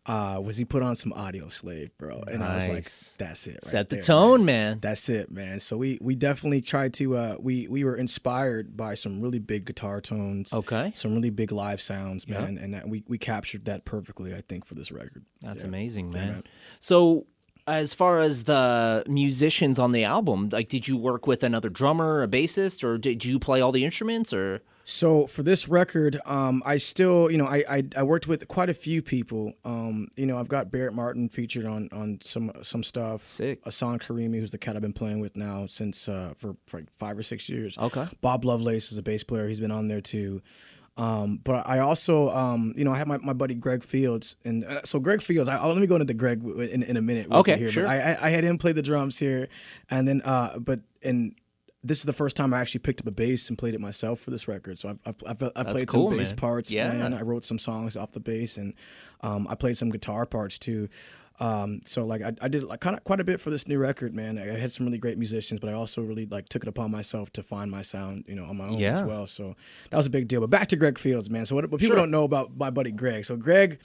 uh, 0.06 0.40
was 0.44 0.58
he 0.58 0.66
put 0.66 0.84
on 0.84 0.96
some 0.96 1.12
Audioslave, 1.14 1.92
bro. 1.98 2.22
And 2.28 2.44
I 2.44 2.56
was 2.56 2.68
like, 2.68 2.76
Nice. 2.78 3.16
that's 3.18 3.48
it. 3.48 3.54
Right 3.54 3.64
Set 3.64 3.90
the 3.90 3.96
there, 3.98 4.04
tone, 4.04 4.44
man. 4.46 4.80
That's 4.82 5.08
it, 5.10 5.32
man. 5.32 5.60
So 5.60 5.78
we 5.78 5.98
we 6.02 6.16
definitely 6.16 6.62
tried 6.62 6.94
to 6.96 7.16
uh 7.18 7.38
we 7.40 7.68
we 7.70 7.84
were 7.86 7.96
inspired 7.96 8.76
by 8.76 8.96
some 8.96 9.22
really 9.22 9.40
big 9.40 9.66
guitar 9.66 10.02
tones. 10.02 10.52
Okay. 10.54 10.92
Some 10.96 11.14
really 11.16 11.30
big 11.30 11.52
live 11.52 11.80
sounds, 11.82 12.26
Yeah. 12.28 12.42
man, 12.42 12.58
and 12.58 12.74
that, 12.74 12.88
we 12.90 13.04
we 13.08 13.18
captured 13.18 13.66
that 13.66 13.86
perfectly, 13.86 14.34
I 14.36 14.42
think, 14.42 14.66
for 14.66 14.76
this 14.76 14.92
record. 14.92 15.24
That's 15.42 15.64
Yeah. 15.64 15.70
amazing, 15.70 16.10
man. 16.12 16.28
man. 16.32 16.44
So, 16.80 17.28
as 17.68 17.94
far 17.94 18.20
as 18.20 18.44
the 18.44 19.04
musicians 19.08 19.80
on 19.80 19.92
the 19.92 20.04
album, 20.04 20.50
like, 20.52 20.70
did 20.70 20.88
you 20.88 20.98
work 20.98 21.28
with 21.28 21.44
another 21.44 21.70
drummer, 21.70 22.24
a 22.24 22.28
bassist, 22.28 22.84
or 22.84 22.98
did 22.98 23.24
you 23.24 23.40
play 23.40 23.62
all 23.62 23.72
the 23.72 23.86
instruments? 23.86 24.34
Or 24.34 24.62
So 24.84 25.28
for 25.28 25.44
this 25.44 25.70
record, 25.70 26.18
um, 26.26 26.62
I 26.66 26.78
still, 26.78 27.32
you 27.32 27.38
know, 27.38 27.46
I, 27.46 27.64
I 27.70 27.84
I 27.96 28.04
worked 28.04 28.28
with 28.28 28.48
quite 28.50 28.70
a 28.70 28.74
few 28.74 29.02
people. 29.02 29.54
Um, 29.64 30.10
you 30.18 30.26
know, 30.26 30.38
I've 30.38 30.50
got 30.50 30.72
Barrett 30.72 30.94
Martin 30.94 31.30
featured 31.30 31.66
on 31.66 31.88
on 31.94 32.20
some 32.22 32.52
some 32.62 32.84
stuff. 32.84 33.28
Sick. 33.30 33.62
Asan 33.66 34.00
Karimi, 34.00 34.40
who's 34.40 34.52
the 34.52 34.58
cat 34.58 34.76
I've 34.76 34.82
been 34.82 34.92
playing 34.92 35.22
with 35.22 35.38
now 35.38 35.66
since 35.66 36.10
uh, 36.10 36.34
for 36.36 36.58
for 36.68 36.82
like 36.82 36.92
five 36.92 37.18
or 37.18 37.24
six 37.24 37.48
years. 37.48 37.78
Okay. 37.78 38.06
Bob 38.20 38.44
Lovelace 38.44 38.92
is 38.92 38.98
a 38.98 39.04
bass 39.04 39.24
player. 39.24 39.48
He's 39.48 39.62
been 39.62 39.72
on 39.72 39.88
there 39.88 40.02
too. 40.02 40.42
Um, 40.96 41.40
but 41.44 41.68
I 41.68 41.80
also, 41.80 42.30
um, 42.30 42.74
you 42.76 42.86
know, 42.86 42.92
I 42.92 42.98
have 42.98 43.08
my, 43.08 43.18
my 43.18 43.34
buddy 43.34 43.56
Greg 43.56 43.84
Fields, 43.84 44.36
and 44.46 44.64
uh, 44.64 44.82
so 44.84 45.00
Greg 45.00 45.22
Fields. 45.24 45.50
I, 45.50 45.58
I'll, 45.58 45.70
let 45.70 45.78
me 45.78 45.88
go 45.88 45.96
into 45.96 46.06
the 46.06 46.14
Greg 46.14 46.44
in, 46.44 46.84
in 46.84 46.98
a 46.98 47.02
minute. 47.02 47.32
Okay, 47.32 47.58
here, 47.58 47.72
sure. 47.72 47.88
I, 47.88 47.96
I 47.96 48.28
I 48.28 48.30
had 48.30 48.44
him 48.44 48.60
play 48.60 48.74
the 48.74 48.84
drums 48.84 49.18
here, 49.18 49.48
and 49.90 50.08
then 50.08 50.22
uh, 50.24 50.60
but 50.60 50.82
and 51.02 51.34
this 51.84 52.00
is 52.00 52.06
the 52.06 52.14
first 52.14 52.36
time 52.38 52.54
I 52.54 52.62
actually 52.62 52.80
picked 52.80 53.02
up 53.02 53.08
a 53.08 53.12
bass 53.12 53.50
and 53.50 53.58
played 53.58 53.74
it 53.74 53.82
myself 53.82 54.20
for 54.20 54.32
this 54.32 54.48
record. 54.48 54.80
So 54.80 54.90
I've 54.90 55.00
I've, 55.06 55.24
I've, 55.44 55.52
I've 55.56 55.68
played 55.68 55.88
cool, 55.88 56.10
some 56.10 56.18
bass 56.18 56.32
man. 56.32 56.38
parts, 56.38 56.72
Yeah. 56.72 56.94
man. 56.94 57.14
I 57.14 57.22
wrote 57.22 57.44
some 57.44 57.60
songs 57.60 57.98
off 57.98 58.12
the 58.14 58.20
bass, 58.20 58.58
and 58.58 58.74
um, 59.22 59.48
I 59.50 59.56
played 59.56 59.76
some 59.78 59.90
guitar 59.90 60.26
parts 60.26 60.58
too. 60.60 60.88
Um, 61.40 61.82
so 61.84 62.06
like 62.06 62.22
I, 62.22 62.32
I 62.42 62.48
did 62.48 62.64
like 62.64 62.80
kind 62.80 62.96
of 62.96 63.04
quite 63.04 63.20
a 63.20 63.24
bit 63.24 63.42
for 63.42 63.50
this 63.50 63.68
new 63.68 63.80
record, 63.80 64.16
man. 64.16 64.38
I 64.38 64.46
had 64.58 64.72
some 64.72 64.86
really 64.86 65.00
great 65.00 65.18
musicians, 65.18 65.60
but 65.60 65.68
I 65.70 65.74
also 65.74 66.04
really 66.04 66.26
like 66.28 66.48
took 66.48 66.62
it 66.64 66.70
upon 66.70 66.92
myself 66.92 67.34
to 67.34 67.44
find 67.44 67.72
my 67.72 67.82
sound, 67.82 68.26
you 68.28 68.36
know, 68.36 68.46
on 68.46 68.56
my 68.58 68.68
own 68.68 68.82
as 68.84 69.04
well. 69.04 69.26
So 69.26 69.56
that 69.90 69.98
was 69.98 70.06
a 70.06 70.12
big 70.12 70.28
deal. 70.28 70.42
But 70.42 70.52
back 70.52 70.68
to 70.68 70.76
Greg 70.76 71.00
Fields, 71.00 71.30
man. 71.32 71.46
So 71.48 71.56
what, 71.56 71.70
what 71.72 71.82
people 71.82 71.96
Sure. 71.96 72.02
don't 72.02 72.12
know 72.12 72.24
about 72.24 72.56
my 72.56 72.70
buddy 72.70 72.92
Greg. 72.92 73.26
So 73.26 73.36
Greg 73.36 73.80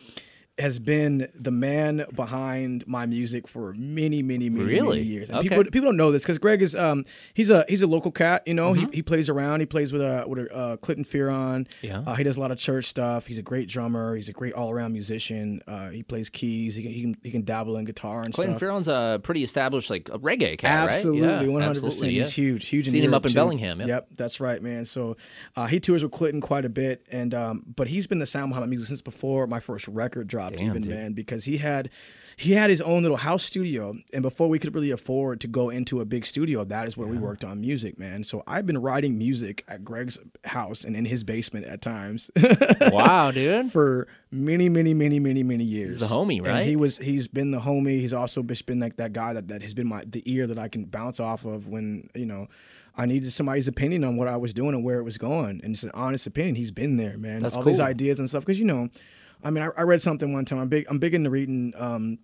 has 0.59 0.79
been 0.79 1.29
the 1.35 1.51
man 1.51 2.05
behind 2.15 2.87
my 2.87 3.07
music 3.07 3.47
for 3.47 3.73
many, 3.75 4.23
many, 4.23 4.49
many, 4.51 4.65
Really? 4.65 4.97
many 4.99 5.03
years. 5.03 5.31
And 5.31 5.39
Okay. 5.39 5.49
people 5.49 5.65
people 5.65 5.83
don't 5.89 5.97
know 5.97 6.11
this 6.11 6.23
because 6.23 6.39
Greg 6.39 6.63
is 6.63 6.75
um 6.75 7.05
he's 7.35 7.51
a 7.51 7.65
he's 7.69 7.83
a 7.83 7.87
local 7.87 8.11
cat. 8.11 8.43
You 8.47 8.55
know, 8.55 8.73
Mm-hmm. 8.73 8.87
he, 8.91 8.97
he 8.97 9.03
plays 9.03 9.29
around. 9.29 9.61
He 9.61 9.67
plays 9.67 9.93
with 9.93 10.03
uh 10.03 10.25
with 10.27 10.49
uh, 10.53 10.77
Clinton 10.79 11.05
Fearon. 11.05 11.67
Yeah. 11.83 12.03
Uh, 12.07 12.15
he 12.15 12.25
does 12.25 12.37
a 12.37 12.41
lot 12.41 12.51
of 12.51 12.59
church 12.59 12.87
stuff. 12.87 13.27
He's 13.27 13.39
a 13.39 13.43
great 13.43 13.69
drummer. 13.69 14.15
He's 14.17 14.29
a 14.29 14.33
great 14.33 14.53
all 14.55 14.71
around 14.71 14.93
musician. 14.93 15.61
Uh, 15.67 15.91
he 15.91 16.03
plays 16.03 16.29
keys. 16.31 16.75
He 16.75 16.83
can, 16.83 16.93
he 16.93 17.01
can 17.03 17.17
he 17.23 17.31
can 17.31 17.43
dabble 17.45 17.77
in 17.77 17.85
guitar 17.85 18.23
and 18.23 18.35
stuff. 18.35 18.45
Clinton 18.47 18.59
stuff. 18.59 18.69
Fearon's 18.69 18.89
a 19.17 19.21
pretty 19.23 19.43
established 19.43 19.91
like 19.91 20.09
a 20.09 20.19
reggae 20.19 20.59
cat, 20.59 20.87
right? 20.87 20.95
Absolutely, 20.95 21.49
one 21.49 21.63
hundred 21.63 21.83
percent. 21.83 22.11
He's 22.13 22.33
huge, 22.33 22.67
huge. 22.69 22.87
in 22.87 22.93
Seen 22.93 23.05
him 23.05 23.11
Europe, 23.11 23.23
up 23.23 23.27
in 23.27 23.33
too. 23.33 23.35
Bellingham, 23.37 23.79
yep. 23.81 23.89
Yep, 23.89 24.09
that's 24.17 24.41
right, 24.41 24.61
man. 24.63 24.85
So 24.85 25.17
uh, 25.57 25.67
he 25.67 25.79
tours 25.81 26.03
with 26.03 26.13
Clinton 26.13 26.41
quite 26.41 26.65
a 26.65 26.69
bit, 26.69 27.07
and 27.11 27.33
um, 27.35 27.65
but 27.77 27.89
he's 27.89 28.07
been 28.07 28.19
the 28.19 28.27
sound 28.27 28.51
behind 28.51 28.63
my 28.67 28.69
music 28.71 28.89
since 28.89 29.03
before 29.03 29.47
my 29.47 29.61
first 29.61 29.87
record 29.89 30.27
dropped, 30.29 30.48
Damn, 30.57 30.67
even 30.71 30.83
dude. 30.83 30.91
man, 30.95 31.13
because 31.13 31.45
he 31.45 31.59
had 31.59 31.91
he 32.37 32.53
had 32.53 32.71
his 32.71 32.81
own 32.81 33.03
little 33.03 33.17
house 33.17 33.43
studio, 33.43 33.97
and 34.13 34.23
before 34.23 34.49
we 34.49 34.61
could 34.61 34.73
really 34.73 34.93
afford 34.93 35.41
to 35.41 35.49
go 35.49 35.71
into 35.71 36.01
a 36.01 36.05
big 36.05 36.25
studio, 36.25 36.63
that 36.65 36.87
is 36.87 36.97
where 36.97 37.09
we 37.09 37.19
worked 37.19 37.45
on 37.45 37.61
music, 37.61 37.99
man. 37.99 38.23
So 38.23 38.45
I've 38.47 38.65
been 38.65 38.79
writing 38.79 39.19
music 39.19 39.65
at 39.67 39.85
Greg's 39.85 40.21
house 40.45 40.85
and 40.85 40.95
in 40.95 41.05
his 41.05 41.25
basement 41.25 41.67
at 41.67 41.83
times. 41.83 42.31
Wow, 42.93 43.31
dude. 43.33 43.73
for 43.73 44.07
many, 44.31 44.69
many, 44.69 44.95
many, 44.95 45.19
many, 45.21 45.43
many 45.43 45.65
years. 45.65 45.99
the 45.99 46.07
homie, 46.07 46.39
And 46.39 46.47
right? 46.47 46.67
he 46.67 46.77
was. 46.77 46.99
He's 46.99 47.27
been 47.29 47.51
the 47.51 47.59
homie. 47.61 47.99
He's 48.01 48.15
also 48.15 48.43
just 48.43 48.67
been 48.67 48.79
like 48.81 48.97
that 48.97 49.13
guy 49.13 49.33
that, 49.33 49.49
that 49.49 49.63
has 49.63 49.75
been 49.75 49.89
my 49.89 50.05
the 50.07 50.23
ear 50.33 50.47
that 50.47 50.59
I 50.59 50.69
can 50.69 50.85
bounce 50.85 51.19
off 51.21 51.45
of 51.45 51.67
when 51.69 52.09
you 52.15 52.27
know. 52.27 52.49
I 52.97 53.07
needed 53.07 53.31
somebody's 53.31 53.69
opinion 53.69 54.03
on 54.03 54.17
what 54.17 54.27
I 54.27 54.37
was 54.37 54.53
doing 54.53 54.75
and 54.75 54.83
where 54.83 54.99
it 54.99 55.05
was 55.05 55.19
going, 55.19 55.61
and 55.63 55.73
it's 55.73 55.85
an 55.85 55.93
honest 55.95 56.27
opinion. 56.27 56.57
He's 56.57 56.73
been 56.73 56.97
there, 56.97 57.17
man. 57.17 57.43
That's 57.43 57.55
All 57.57 57.63
these 57.63 57.79
ideas 57.79 58.19
and 58.19 58.29
stuff, 58.29 58.45
because 58.45 58.59
you 58.59 58.65
know, 58.67 58.89
I 59.43 59.51
mean, 59.51 59.63
I, 59.65 59.69
I 59.81 59.83
read 59.83 60.01
something 60.03 60.33
one 60.33 60.45
time. 60.45 60.59
I'm 60.59 60.69
big. 60.69 60.87
I'm 60.89 60.99
big 60.99 61.15
into 61.15 61.31
reading 61.31 61.73
um, 61.77 62.19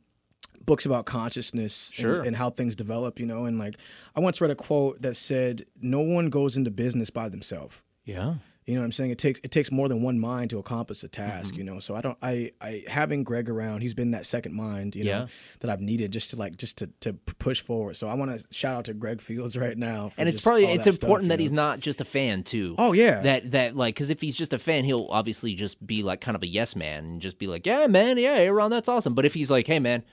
books 0.66 0.86
about 0.86 1.06
consciousness 1.06 1.92
and- 1.98 2.26
and, 2.26 2.36
how 2.36 2.50
things 2.50 2.74
develop. 2.74 3.20
You 3.20 3.26
know, 3.26 3.44
and 3.44 3.58
like 3.58 3.76
I 4.16 4.20
once 4.20 4.40
read 4.40 4.50
a 4.50 4.54
quote 4.56 5.02
that 5.02 5.16
said, 5.16 5.64
"No 5.80 6.00
one 6.00 6.28
goes 6.30 6.56
into 6.56 6.70
business 6.70 7.10
by 7.10 7.28
themselves." 7.28 7.82
Yeah. 8.04 8.34
You 8.66 8.74
know 8.76 8.80
what 8.80 8.86
I'm 8.86 8.92
saying? 8.92 9.10
It 9.10 9.18
takes 9.18 9.40
it 9.44 9.50
takes 9.50 9.70
more 9.70 9.88
than 9.88 10.00
one 10.02 10.18
mind 10.18 10.48
to 10.50 10.58
accomplish 10.58 11.02
a 11.04 11.08
task, 11.08 11.50
Mm-hmm. 11.50 11.58
you 11.58 11.64
know. 11.64 11.78
So 11.80 11.94
I 11.94 12.00
don't 12.00 12.16
I 12.22 12.52
I 12.62 12.82
having 12.88 13.22
Greg 13.22 13.50
around, 13.50 13.82
he's 13.82 13.92
been 13.92 14.12
that 14.12 14.24
second 14.24 14.54
mind, 14.54 14.96
you 14.96 15.04
Yeah. 15.04 15.18
know, 15.20 15.26
that 15.60 15.68
I've 15.70 15.82
needed 15.82 16.12
just 16.12 16.30
to 16.30 16.36
like 16.36 16.56
just 16.56 16.78
to 16.78 16.86
to 17.00 17.12
push 17.12 17.60
forward. 17.60 17.96
So 17.96 18.08
I 18.08 18.14
want 18.14 18.38
to 18.38 18.46
shout 18.50 18.76
out 18.78 18.84
to 18.86 18.94
Greg 18.94 19.20
Fields 19.20 19.54
right 19.64 19.76
now. 19.76 20.08
for 20.08 20.20
And 20.20 20.28
it's 20.30 20.40
probably 20.40 20.64
it's 20.64 20.86
that 20.86 20.94
stuff, 20.94 21.04
important 21.04 21.24
you 21.26 21.28
that 21.28 21.36
know? 21.38 21.42
he's 21.42 21.52
not 21.52 21.80
just 21.80 22.00
a 22.00 22.06
fan 22.06 22.42
too. 22.42 22.74
Oh 22.78 22.92
yeah. 22.94 23.20
That 23.20 23.50
that 23.50 23.76
like 23.76 23.96
because 23.96 24.08
if 24.08 24.22
he's 24.22 24.34
just 24.36 24.54
a 24.54 24.58
fan, 24.58 24.84
he'll 24.84 25.08
obviously 25.10 25.52
just 25.54 25.86
be 25.86 26.02
like 26.02 26.22
kind 26.22 26.34
of 26.34 26.42
a 26.42 26.46
yes 26.46 26.74
man 26.74 27.04
and 27.04 27.20
just 27.20 27.38
be 27.38 27.46
like, 27.46 27.66
yeah, 27.66 27.86
man, 27.86 28.16
yeah, 28.16 28.38
Ayron, 28.38 28.70
that's 28.70 28.88
awesome. 28.88 29.12
But 29.14 29.26
if 29.26 29.34
he's 29.34 29.50
like, 29.50 29.66
hey, 29.66 29.78
man, 29.78 30.04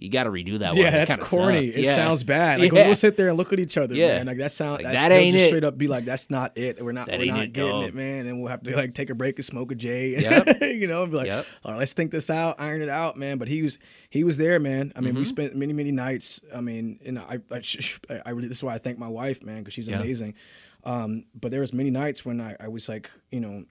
you 0.00 0.10
got 0.10 0.24
to 0.24 0.30
redo 0.30 0.58
that 0.60 0.70
one. 0.72 0.78
yeah, 0.80 1.02
It 1.02 1.08
that's 1.08 1.30
corny. 1.30 1.66
sucks. 1.66 1.78
It 1.78 1.84
Yeah. 1.84 1.94
sounds 1.94 2.24
bad. 2.24 2.60
Like 2.60 2.72
Yeah. 2.72 2.86
we'll 2.86 2.94
sit 2.94 3.16
there 3.16 3.28
and 3.28 3.36
look 3.36 3.52
at 3.52 3.58
each 3.60 3.76
other, 3.78 3.94
Yeah. 3.94 4.18
man. 4.18 4.26
Like 4.26 4.38
that 4.38 4.52
sound. 4.52 4.76
Like, 4.82 4.84
that's, 4.84 5.02
that 5.02 5.12
ain't 5.12 5.32
just 5.32 5.44
it. 5.44 5.48
straight 5.48 5.64
up 5.64 5.76
be 5.78 5.88
like, 5.88 6.04
that's 6.04 6.30
not 6.30 6.56
it. 6.56 6.82
We're 6.84 6.92
not. 6.92 7.08
That 7.08 7.18
we're 7.18 7.32
not 7.32 7.44
it, 7.44 7.52
getting 7.52 7.70
dog. 7.70 7.84
it, 7.88 7.94
man. 7.94 8.26
And 8.26 8.40
we'll 8.40 8.50
have 8.50 8.62
to 8.64 8.76
like 8.76 8.94
take 8.94 9.10
a 9.10 9.14
break 9.14 9.36
and 9.36 9.44
smoke 9.44 9.72
a 9.72 9.74
J. 9.74 10.20
Yep. 10.20 10.60
you 10.62 10.86
know, 10.86 11.02
and 11.02 11.10
be 11.12 11.16
like, 11.18 11.26
Yep. 11.26 11.46
all 11.64 11.72
right, 11.72 11.78
let's 11.78 11.92
think 11.92 12.10
this 12.10 12.30
out, 12.30 12.56
iron 12.60 12.82
it 12.82 12.88
out, 12.88 13.16
man. 13.16 13.38
But 13.38 13.48
he 13.48 13.62
was 13.62 13.78
he 14.10 14.24
was 14.24 14.38
there, 14.38 14.58
man. 14.60 14.92
I 14.96 15.00
mean, 15.00 15.10
Mm-hmm. 15.10 15.18
we 15.18 15.24
spent 15.24 15.54
many 15.56 15.72
many 15.72 15.90
nights. 15.92 16.40
I 16.54 16.60
mean, 16.60 16.98
and 17.06 17.18
I 17.18 17.38
I, 17.50 18.20
I 18.26 18.30
really 18.30 18.48
this 18.48 18.58
is 18.58 18.64
why 18.64 18.74
I 18.74 18.78
thank 18.78 18.98
my 18.98 19.08
wife, 19.08 19.42
man, 19.42 19.58
because 19.62 19.74
she's 19.74 19.88
amazing. 19.88 20.34
Um, 20.84 21.24
but 21.38 21.50
there 21.50 21.60
was 21.60 21.74
many 21.74 21.90
nights 21.90 22.24
when 22.24 22.40
I, 22.40 22.56
I 22.60 22.68
was 22.68 22.88
like, 22.88 23.10
you 23.32 23.40
know, 23.40 23.64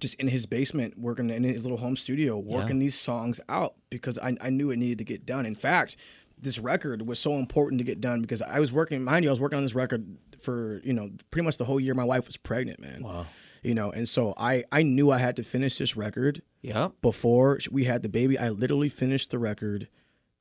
just 0.00 0.14
in 0.20 0.28
his 0.28 0.46
basement 0.46 0.98
working 0.98 1.30
in 1.30 1.42
his 1.44 1.62
little 1.64 1.78
home 1.78 1.96
studio 1.96 2.36
working 2.38 2.78
these 2.78 2.94
songs 2.98 3.40
out 3.48 3.74
because 3.90 4.18
I, 4.18 4.36
I 4.40 4.50
knew 4.50 4.70
it 4.70 4.76
needed 4.76 4.98
to 4.98 5.04
get 5.04 5.26
done 5.26 5.46
in 5.46 5.54
fact 5.54 5.96
this 6.40 6.58
record 6.58 7.06
was 7.06 7.18
so 7.18 7.34
important 7.34 7.78
to 7.80 7.84
get 7.84 8.00
done 8.00 8.20
because 8.20 8.42
i 8.42 8.60
was 8.60 8.70
working 8.72 9.02
mind 9.02 9.24
you 9.24 9.30
i 9.30 9.32
was 9.32 9.40
working 9.40 9.56
on 9.56 9.64
this 9.64 9.74
record 9.74 10.06
for 10.40 10.80
you 10.84 10.92
know 10.92 11.10
pretty 11.30 11.44
much 11.44 11.58
the 11.58 11.64
whole 11.64 11.80
year 11.80 11.94
my 11.94 12.04
wife 12.04 12.26
was 12.26 12.36
pregnant 12.36 12.78
man 12.80 13.02
Wow. 13.02 13.26
you 13.62 13.74
know 13.74 13.90
and 13.90 14.08
so 14.08 14.34
i 14.36 14.62
i 14.70 14.82
knew 14.82 15.10
i 15.10 15.18
had 15.18 15.34
to 15.36 15.42
finish 15.42 15.78
this 15.78 15.96
record 15.96 16.42
Yeah. 16.62 16.88
before 17.02 17.58
we 17.72 17.84
had 17.84 18.02
the 18.02 18.08
baby 18.08 18.38
i 18.38 18.50
literally 18.50 18.88
finished 18.88 19.30
the 19.32 19.38
record 19.38 19.88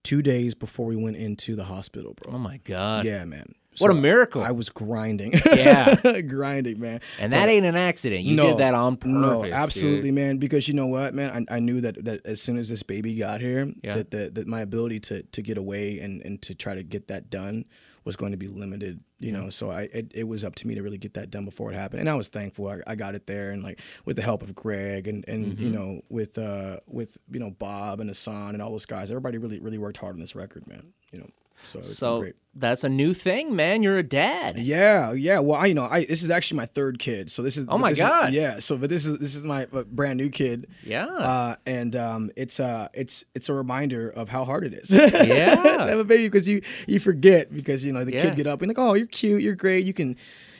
two 0.03 0.21
days 0.21 0.53
before 0.53 0.85
we 0.85 0.95
went 0.95 1.17
into 1.17 1.55
the 1.55 1.63
hospital 1.65 2.13
bro 2.13 2.35
Oh 2.35 2.37
my 2.39 2.57
god. 2.57 3.03
yeah 3.05 3.25
man 3.25 3.55
What 3.79 3.91
a 3.91 3.93
miracle. 3.93 4.43
i 4.43 4.51
was 4.51 4.69
grinding 4.69 5.33
Yeah. 5.45 5.95
grinding 6.27 6.79
man 6.79 6.99
And 7.19 7.33
that 7.33 7.49
ain't 7.49 7.65
an 7.65 7.75
accident. 7.75 8.23
You 8.23 8.35
did 8.37 8.57
that 8.59 8.73
on 8.73 8.97
purpose. 8.97 9.13
no, 9.13 9.43
dude. 9.43 9.53
absolutely, 9.53 10.11
man. 10.11 10.37
Because 10.37 10.67
you 10.67 10.73
know 10.73 10.87
what, 10.87 11.13
man, 11.13 11.45
I, 11.49 11.55
I 11.57 11.59
knew 11.59 11.81
that, 11.81 12.03
that 12.05 12.25
as 12.25 12.41
soon 12.41 12.57
as 12.57 12.69
this 12.69 12.83
baby 12.83 13.15
got 13.15 13.41
here, 13.41 13.71
Yeah. 13.83 13.95
that, 13.95 14.11
that 14.11 14.35
that 14.35 14.47
my 14.47 14.61
ability 14.61 14.99
to 15.01 15.23
to 15.23 15.41
get 15.41 15.57
away 15.57 15.99
and, 15.99 16.21
and 16.23 16.41
to 16.43 16.55
try 16.55 16.75
to 16.75 16.83
get 16.83 17.07
that 17.07 17.29
done 17.29 17.65
was 18.05 18.15
going 18.15 18.31
to 18.31 18.37
be 18.37 18.47
limited. 18.47 18.99
You 19.19 19.31
know, 19.31 19.49
so 19.49 19.69
I 19.71 19.89
it, 19.93 20.11
it 20.13 20.27
was 20.27 20.43
up 20.43 20.53
to 20.55 20.67
me 20.67 20.75
to 20.75 20.81
really 20.83 20.99
get 20.99 21.15
that 21.15 21.31
done 21.31 21.43
before 21.45 21.71
it 21.71 21.75
happened, 21.75 22.01
and 22.01 22.09
I 22.09 22.13
was 22.13 22.29
thankful 22.29 22.67
I, 22.69 22.79
I 22.85 22.95
got 22.95 23.15
it 23.15 23.25
there, 23.25 23.49
and 23.51 23.63
like 23.63 23.81
with 24.05 24.15
the 24.15 24.21
help 24.21 24.43
of 24.43 24.53
Greg 24.53 25.07
and 25.07 25.27
and 25.27 25.53
Mm-hmm. 25.53 25.63
you 25.63 25.69
know 25.71 26.01
with 26.09 26.37
uh 26.37 26.77
with 26.87 27.17
you 27.31 27.39
know 27.39 27.49
Bob 27.49 27.99
and 27.99 28.09
Hassan 28.09 28.53
and 28.53 28.61
all 28.61 28.69
those 28.71 28.85
guys, 28.85 29.09
everybody 29.09 29.37
really 29.39 29.59
really 29.59 29.79
worked 29.79 29.97
hard 29.97 30.15
on 30.15 30.19
this 30.19 30.35
record, 30.35 30.67
man. 30.67 30.93
You 31.11 31.19
know, 31.19 31.29
so 31.63 31.81
So 31.81 32.29
that's 32.55 32.83
a 32.83 32.89
new 32.89 33.13
thing, 33.13 33.55
man. 33.55 33.83
You're 33.83 33.97
a 33.99 34.03
dad. 34.03 34.57
Yeah, 34.57 35.13
yeah. 35.13 35.39
Well, 35.39 35.59
I 35.59 35.67
you 35.67 35.73
know, 35.75 35.85
I 35.85 36.05
this 36.05 36.23
is 36.23 36.31
actually 36.31 36.57
my 36.57 36.65
third 36.65 36.97
kid, 36.97 37.29
so 37.29 37.41
this 37.43 37.55
is 37.57 37.67
Oh 37.69 37.77
my 37.77 37.89
this 37.89 37.99
is- 37.99 38.03
God. 38.03 38.33
yeah. 38.33 38.59
So, 38.59 38.77
but 38.77 38.89
this 38.89 39.05
is 39.05 39.19
this 39.19 39.35
is 39.35 39.43
my 39.43 39.67
uh, 39.73 39.83
brand 39.83 40.17
new 40.17 40.29
kid. 40.29 40.67
Yeah. 40.83 41.05
Uh, 41.05 41.55
and 41.65 41.95
um, 41.95 42.31
it's 42.35 42.59
uh, 42.59 42.87
it's 42.93 43.23
it's 43.35 43.49
a 43.49 43.53
reminder 43.53 44.09
of 44.09 44.29
how 44.29 44.43
hard 44.45 44.63
it 44.63 44.73
is. 44.73 44.91
Yeah. 44.91 45.55
to 45.55 45.83
have 45.89 45.99
a 45.99 46.03
baby 46.03 46.25
because 46.27 46.47
you 46.47 46.61
you 46.87 46.99
forget 46.99 47.53
because 47.53 47.85
you 47.85 47.91
know 47.93 48.03
the 48.03 48.13
Yeah. 48.13 48.23
kid 48.23 48.35
get 48.37 48.47
up 48.47 48.61
and 48.61 48.69
like 48.69 48.79
oh 48.79 48.93
you're 48.95 49.07
cute 49.07 49.41
you're 49.41 49.55
great 49.55 49.85
you 49.85 49.93
can 49.93 50.15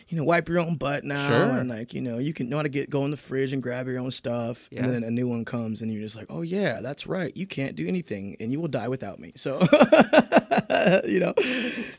you 0.09 0.17
know 0.17 0.23
wipe 0.23 0.47
your 0.47 0.59
own 0.59 0.75
butt 0.75 1.03
now 1.03 1.27
Sure. 1.27 1.57
and 1.59 1.69
like 1.69 1.93
you 1.93 2.01
know 2.01 2.17
you 2.17 2.33
can 2.33 2.47
know 2.49 2.57
how 2.57 2.63
to 2.63 2.69
get 2.69 2.89
go 2.89 3.03
in 3.05 3.11
the 3.11 3.17
fridge 3.17 3.51
and 3.53 3.61
grab 3.61 3.87
your 3.87 3.99
own 3.99 4.11
stuff 4.11 4.67
Yeah. 4.71 4.83
and 4.83 4.93
then 4.93 5.03
a 5.03 5.11
new 5.11 5.27
one 5.27 5.43
comes 5.45 5.81
and 5.81 5.91
you're 5.91 6.01
just 6.01 6.15
like 6.15 6.27
oh 6.29 6.41
yeah 6.41 6.79
that's 6.81 7.07
right 7.07 7.35
you 7.35 7.45
can't 7.47 7.75
do 7.75 7.87
anything 7.87 8.35
and 8.39 8.51
you 8.51 8.59
will 8.61 8.67
die 8.69 8.87
without 8.87 9.19
me 9.19 9.33
so 9.35 9.59
you 11.05 11.19
know 11.19 11.33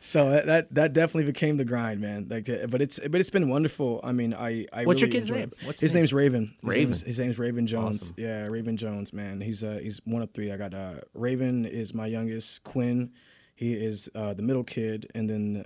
so 0.01 0.31
that 0.31 0.67
that 0.73 0.93
definitely 0.93 1.25
became 1.25 1.57
the 1.57 1.65
grind 1.65 2.01
man 2.01 2.27
like 2.29 2.49
uh, 2.49 2.67
but 2.67 2.81
it's 2.81 2.99
but 3.09 3.19
it's 3.19 3.29
been 3.29 3.49
wonderful 3.49 3.99
I 4.03 4.11
mean 4.11 4.33
I 4.33 4.65
I 4.73 4.85
What's 4.85 5.01
your 5.01 5.09
kid's 5.09 5.29
name? 5.29 5.51
What's 5.65 5.79
his 5.79 5.91
his 5.91 5.93
name? 5.95 6.01
name's 6.01 6.13
Raven 6.13 6.43
his 6.61 6.69
Raven. 6.69 6.83
name's, 6.85 7.01
his 7.03 7.19
name's 7.19 7.39
Raven 7.39 7.67
Jones 7.67 8.01
Awesome. 8.03 8.15
yeah 8.17 8.45
Raven 8.47 8.77
Jones 8.77 9.13
man 9.13 9.41
he's 9.41 9.63
uh 9.63 9.79
he's 9.81 10.01
one 10.05 10.21
of 10.21 10.31
three 10.31 10.51
I 10.51 10.57
got 10.57 10.73
uh 10.73 10.95
Raven 11.13 11.65
is 11.65 11.93
my 11.93 12.07
youngest 12.07 12.63
Quinn 12.63 13.11
he 13.55 13.73
is 13.73 14.09
uh, 14.15 14.33
the 14.33 14.41
middle 14.41 14.63
kid, 14.63 15.05
and 15.13 15.29
then 15.29 15.65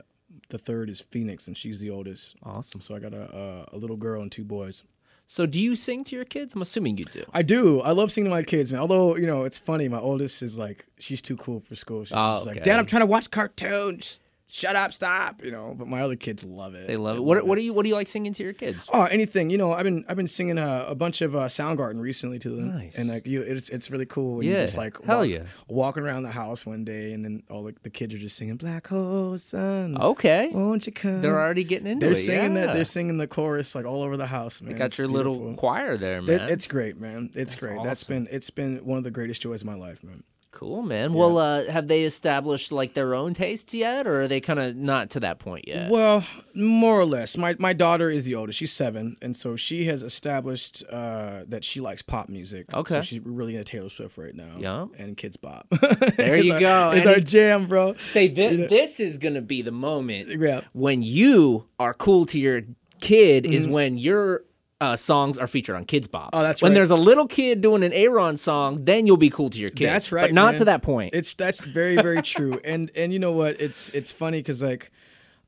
the 0.50 0.57
third 0.57 0.89
is 0.89 1.01
Phoenix, 1.01 1.47
and 1.47 1.57
she's 1.57 1.79
the 1.79 1.89
oldest. 1.89 2.35
Awesome. 2.43 2.81
So 2.81 2.95
I 2.95 3.00
got 3.00 3.13
a 3.13 3.65
a, 3.71 3.75
a 3.75 3.77
little 3.77 3.97
girl 3.97 4.21
and 4.21 4.31
two 4.31 4.43
boys. 4.43 4.83
So 5.25 5.45
do 5.45 5.59
you 5.59 5.75
sing 5.77 6.03
to 6.05 6.15
your 6.17 6.25
kids? 6.25 6.53
I'm 6.53 6.62
assuming 6.62 6.97
you 6.97 7.05
do. 7.05 7.23
I 7.33 7.43
do. 7.43 7.79
I 7.79 7.91
love 7.91 8.12
singing 8.12 8.29
to 8.29 8.35
my 8.35 8.43
kids, 8.43 8.71
man. 8.71 8.81
Although 8.81 9.15
you 9.15 9.25
know, 9.25 9.43
it's 9.45 9.57
funny. 9.57 9.88
My 9.88 10.00
oldest 10.00 10.41
is 10.41 10.59
like, 10.59 10.85
she's 11.00 11.21
too 11.21 11.38
cool 11.38 11.59
for 11.62 11.75
school. 11.75 12.03
She's 12.03 12.12
Oh, 12.15 12.35
just 12.35 12.47
like. 12.47 12.63
Dad, 12.63 12.77
I'm 12.79 12.85
trying 12.85 13.01
to 13.01 13.05
watch 13.07 13.31
cartoons. 13.31 14.19
Shut 14.55 14.75
up, 14.75 14.93
stop. 14.93 15.43
You 15.43 15.50
know. 15.50 15.74
But 15.75 15.88
my 15.88 16.01
other 16.01 16.15
kids 16.15 16.45
love 16.45 16.75
it. 16.75 16.86
They 16.86 16.95
love 16.95 17.17
it. 17.17 17.22
What, 17.22 17.43
what 17.43 17.55
do 17.55 17.63
you 17.63 17.74
what 17.74 17.81
do 17.81 17.89
you 17.89 17.95
like 17.95 18.07
singing 18.07 18.33
to 18.33 18.43
your 18.43 18.53
kids? 18.53 18.88
Oh, 18.93 19.05
anything. 19.05 19.50
You 19.50 19.57
know, 19.57 19.74
I've 19.74 19.83
been 19.83 20.05
I've 20.07 20.15
been 20.15 20.27
singing 20.27 20.60
a, 20.60 20.86
a 20.89 20.93
bunch 20.93 21.22
of 21.24 21.36
uh, 21.36 21.45
Soundgarden 21.48 22.00
recently 22.00 22.38
to 22.38 22.50
them, 22.50 22.77
Nice. 22.77 22.95
and 22.95 23.10
like 23.10 23.25
you, 23.25 23.41
it's 23.41 23.69
it's 23.69 23.89
really 23.89 24.05
cool. 24.05 24.36
When 24.38 24.45
Yeah. 24.45 24.53
you're 24.57 24.62
just 24.65 24.77
like 24.77 25.03
Hell 25.03 25.22
walk- 25.22 25.27
yeah. 25.29 25.43
walking 25.67 26.03
around 26.03 26.22
the 26.22 26.29
house 26.29 26.67
one 26.67 26.83
day, 26.86 27.13
and 27.13 27.25
then 27.25 27.41
all 27.50 27.63
the, 27.63 27.74
the 27.81 27.89
kids 27.89 28.13
are 28.13 28.19
just 28.19 28.38
singing 28.38 28.57
"Black 28.57 28.86
Hole 28.86 29.36
Sun." 29.39 29.98
Okay. 30.00 30.50
won't 30.53 30.86
you 30.86 30.93
come? 30.93 31.24
They're 31.24 31.41
already 31.41 31.63
getting 31.63 31.88
into 31.88 32.05
it. 32.05 32.10
They're 32.10 32.15
singing 32.15 32.55
yeah. 32.55 32.67
that. 32.67 32.74
They're 32.75 32.83
singing 32.86 33.17
the 33.17 33.25
chorus 33.25 33.74
like 33.74 33.86
all 33.86 34.03
over 34.03 34.17
the 34.17 34.27
house, 34.27 34.62
man. 34.62 34.74
You 34.74 34.77
Got 34.77 34.86
It's 34.86 35.00
your 35.00 35.07
little 35.07 35.55
choir 35.55 35.98
there, 35.98 36.19
It- 36.19 36.27
man. 36.27 36.41
it's 36.51 36.67
great, 36.67 37.00
man. 37.00 37.31
It's 37.33 37.55
great. 37.55 37.81
That's 37.83 38.03
been 38.03 38.27
it's 38.29 38.51
been 38.51 38.86
one 38.86 39.00
of 39.00 39.03
the 39.03 39.10
greatest 39.10 39.41
joys 39.41 39.62
of 39.62 39.65
my 39.65 39.74
life, 39.75 40.03
man. 40.03 40.24
Cool, 40.53 40.83
man. 40.83 41.13
Well, 41.13 41.39
uh, 41.39 41.65
have 41.65 41.88
they 41.88 42.03
established 42.03 42.72
like 42.72 42.93
their 42.93 43.15
own 43.15 43.33
tastes 43.33 43.74
yet, 43.74 44.07
or 44.07 44.22
are 44.22 44.27
they 44.27 44.39
kind 44.39 44.60
of 44.60 44.75
not 44.77 45.10
to 45.12 45.19
that 45.22 45.39
point 45.39 45.67
yet? 45.67 45.89
Well, 45.91 46.24
more 46.53 46.98
or 47.00 47.05
less. 47.05 47.36
My 47.38 47.55
my 47.60 47.74
daughter 47.74 48.10
is 48.10 48.25
the 48.25 48.36
oldest. 48.36 48.60
She's 48.60 48.72
seven, 48.72 49.17
and 49.22 49.36
so 49.36 49.55
she 49.55 49.86
has 49.86 50.03
established 50.03 50.83
uh, 50.89 51.43
that 51.48 51.65
she 51.65 51.81
likes 51.81 52.01
pop 52.01 52.29
music. 52.29 52.74
Okay. 52.74 52.93
So 52.93 53.01
she's 53.01 53.19
really 53.22 53.55
into 53.55 53.65
Taylor 53.65 53.89
Swift 53.89 54.17
right 54.17 54.36
now. 54.36 54.55
Yeah. 54.60 54.86
And 54.98 55.17
Kidz 55.17 55.41
Bop. 55.41 55.67
There 56.17 56.38
you 56.38 56.53
our- 56.53 56.60
go. 56.60 56.91
It's 56.91 57.05
And 57.05 57.15
our 57.15 57.19
jam, 57.19 57.65
bro. 57.65 57.95
Say 58.10 58.29
thi- 58.29 58.67
this 58.67 59.00
is 59.00 59.17
gonna 59.17 59.41
be 59.41 59.63
the 59.63 59.72
moment 59.72 60.29
Yeah. 60.39 60.62
when 60.72 61.01
you 61.01 61.65
are 61.79 61.93
cool 61.93 62.25
to 62.27 62.39
your 62.39 62.62
kid 63.01 63.45
is 63.45 63.63
Mm-hmm. 63.63 63.74
when 63.74 63.98
your 63.98 64.43
uh, 64.83 64.95
songs 64.97 65.37
are 65.37 65.47
featured 65.47 65.75
on 65.75 65.85
Kidz 65.85 66.11
Bop. 66.11 66.31
Oh, 66.33 66.41
that's 66.41 66.61
when 66.61 66.71
right. 66.71 66.75
there's 66.75 66.91
a 66.91 66.95
little 66.95 67.27
kid 67.27 67.61
doing 67.61 67.83
an 67.83 67.91
Ayron 67.91 68.37
song, 68.37 68.83
then 68.83 69.07
you'll 69.07 69.17
be 69.17 69.29
cool 69.29 69.49
to 69.49 69.57
your 69.57 69.69
kid. 69.69 69.87
That's 69.87 70.11
right. 70.11 70.29
but 70.29 70.33
not 70.33 70.53
man. 70.53 70.59
to 70.59 70.65
that 70.65 70.81
point. 70.81 71.13
It's 71.13 71.33
that's 71.33 71.63
very 71.63 71.95
very 71.95 72.21
true. 72.21 72.59
And 72.63 72.91
and 72.95 73.13
you 73.13 73.19
know 73.19 73.31
what? 73.31 73.61
It's 73.61 73.89
it's 73.89 74.11
funny 74.11 74.39
because 74.39 74.61
like. 74.61 74.91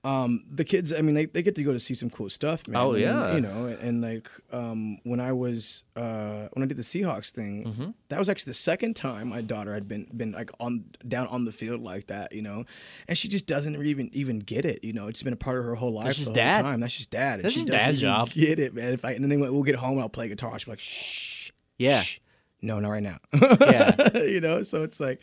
Um, 0.06 0.44
the 0.52 0.64
kids, 0.64 0.94
I 0.94 1.02
mean, 1.02 1.16
they, 1.16 1.26
they 1.26 1.42
get 1.42 1.56
to 1.56 1.64
go 1.64 1.74
to 1.74 1.80
see 1.80 1.96
some 1.96 2.12
cool 2.12 2.30
stuff, 2.30 2.68
man. 2.68 2.80
Oh, 2.80 2.92
And 2.92 3.02
yeah. 3.02 3.34
you 3.34 3.42
know, 3.42 3.66
and, 3.66 3.80
and 3.80 4.02
like 4.04 4.30
um, 4.52 5.00
when 5.04 5.20
I 5.20 5.32
was 5.32 5.84
uh, 5.96 6.48
when 6.54 6.62
I 6.62 6.68
did 6.68 6.78
the 6.78 6.84
Seahawks 6.84 7.32
thing, 7.32 7.64
Mm-hmm. 7.66 7.90
that 8.10 8.20
was 8.20 8.30
actually 8.30 8.52
the 8.52 8.54
second 8.72 8.96
time 8.96 9.30
my 9.30 9.42
daughter 9.42 9.74
had 9.74 9.88
been 9.88 10.06
been 10.16 10.32
like 10.34 10.52
on 10.60 10.86
down 11.08 11.26
on 11.28 11.46
the 11.46 11.52
field 11.52 11.82
like 11.82 12.06
that, 12.08 12.34
you 12.34 12.44
know, 12.44 12.66
and 13.08 13.18
she 13.18 13.28
just 13.28 13.48
doesn't 13.48 13.76
even 13.84 14.12
even 14.14 14.38
get 14.40 14.64
it, 14.64 14.84
you 14.84 14.94
know. 14.94 15.08
It's 15.08 15.24
been 15.24 15.34
a 15.34 15.38
part 15.38 15.58
of 15.58 15.66
her 15.66 15.74
whole 15.76 15.94
life. 15.94 16.06
That's 16.06 16.20
just 16.20 16.34
dad. 16.36 16.62
time. 16.62 16.82
That's 16.82 16.96
just 16.96 17.10
dad. 17.10 17.36
And 17.40 17.46
That's 17.46 17.56
she 17.56 17.62
doesn't 17.62 17.76
dad's 17.76 18.00
job. 18.00 18.30
Get 18.30 18.60
it, 18.60 18.76
man. 18.76 18.94
If 18.94 19.04
I 19.04 19.14
and 19.14 19.24
then 19.24 19.30
they 19.30 19.38
went, 19.38 19.54
we'll 19.54 19.64
get 19.64 19.76
home 19.76 19.94
and 19.94 20.02
I'll 20.02 20.10
play 20.10 20.28
guitar. 20.28 20.58
She'll 20.60 20.66
be 20.68 20.72
like, 20.74 20.80
shh, 20.80 21.50
Yeah. 21.80 22.02
shh. 22.02 22.20
no, 22.62 22.80
not 22.80 22.90
right 22.90 23.02
now. 23.02 23.18
Yeah. 23.34 24.18
you 24.24 24.40
know, 24.42 24.62
so 24.62 24.84
it's 24.84 25.00
like, 25.00 25.20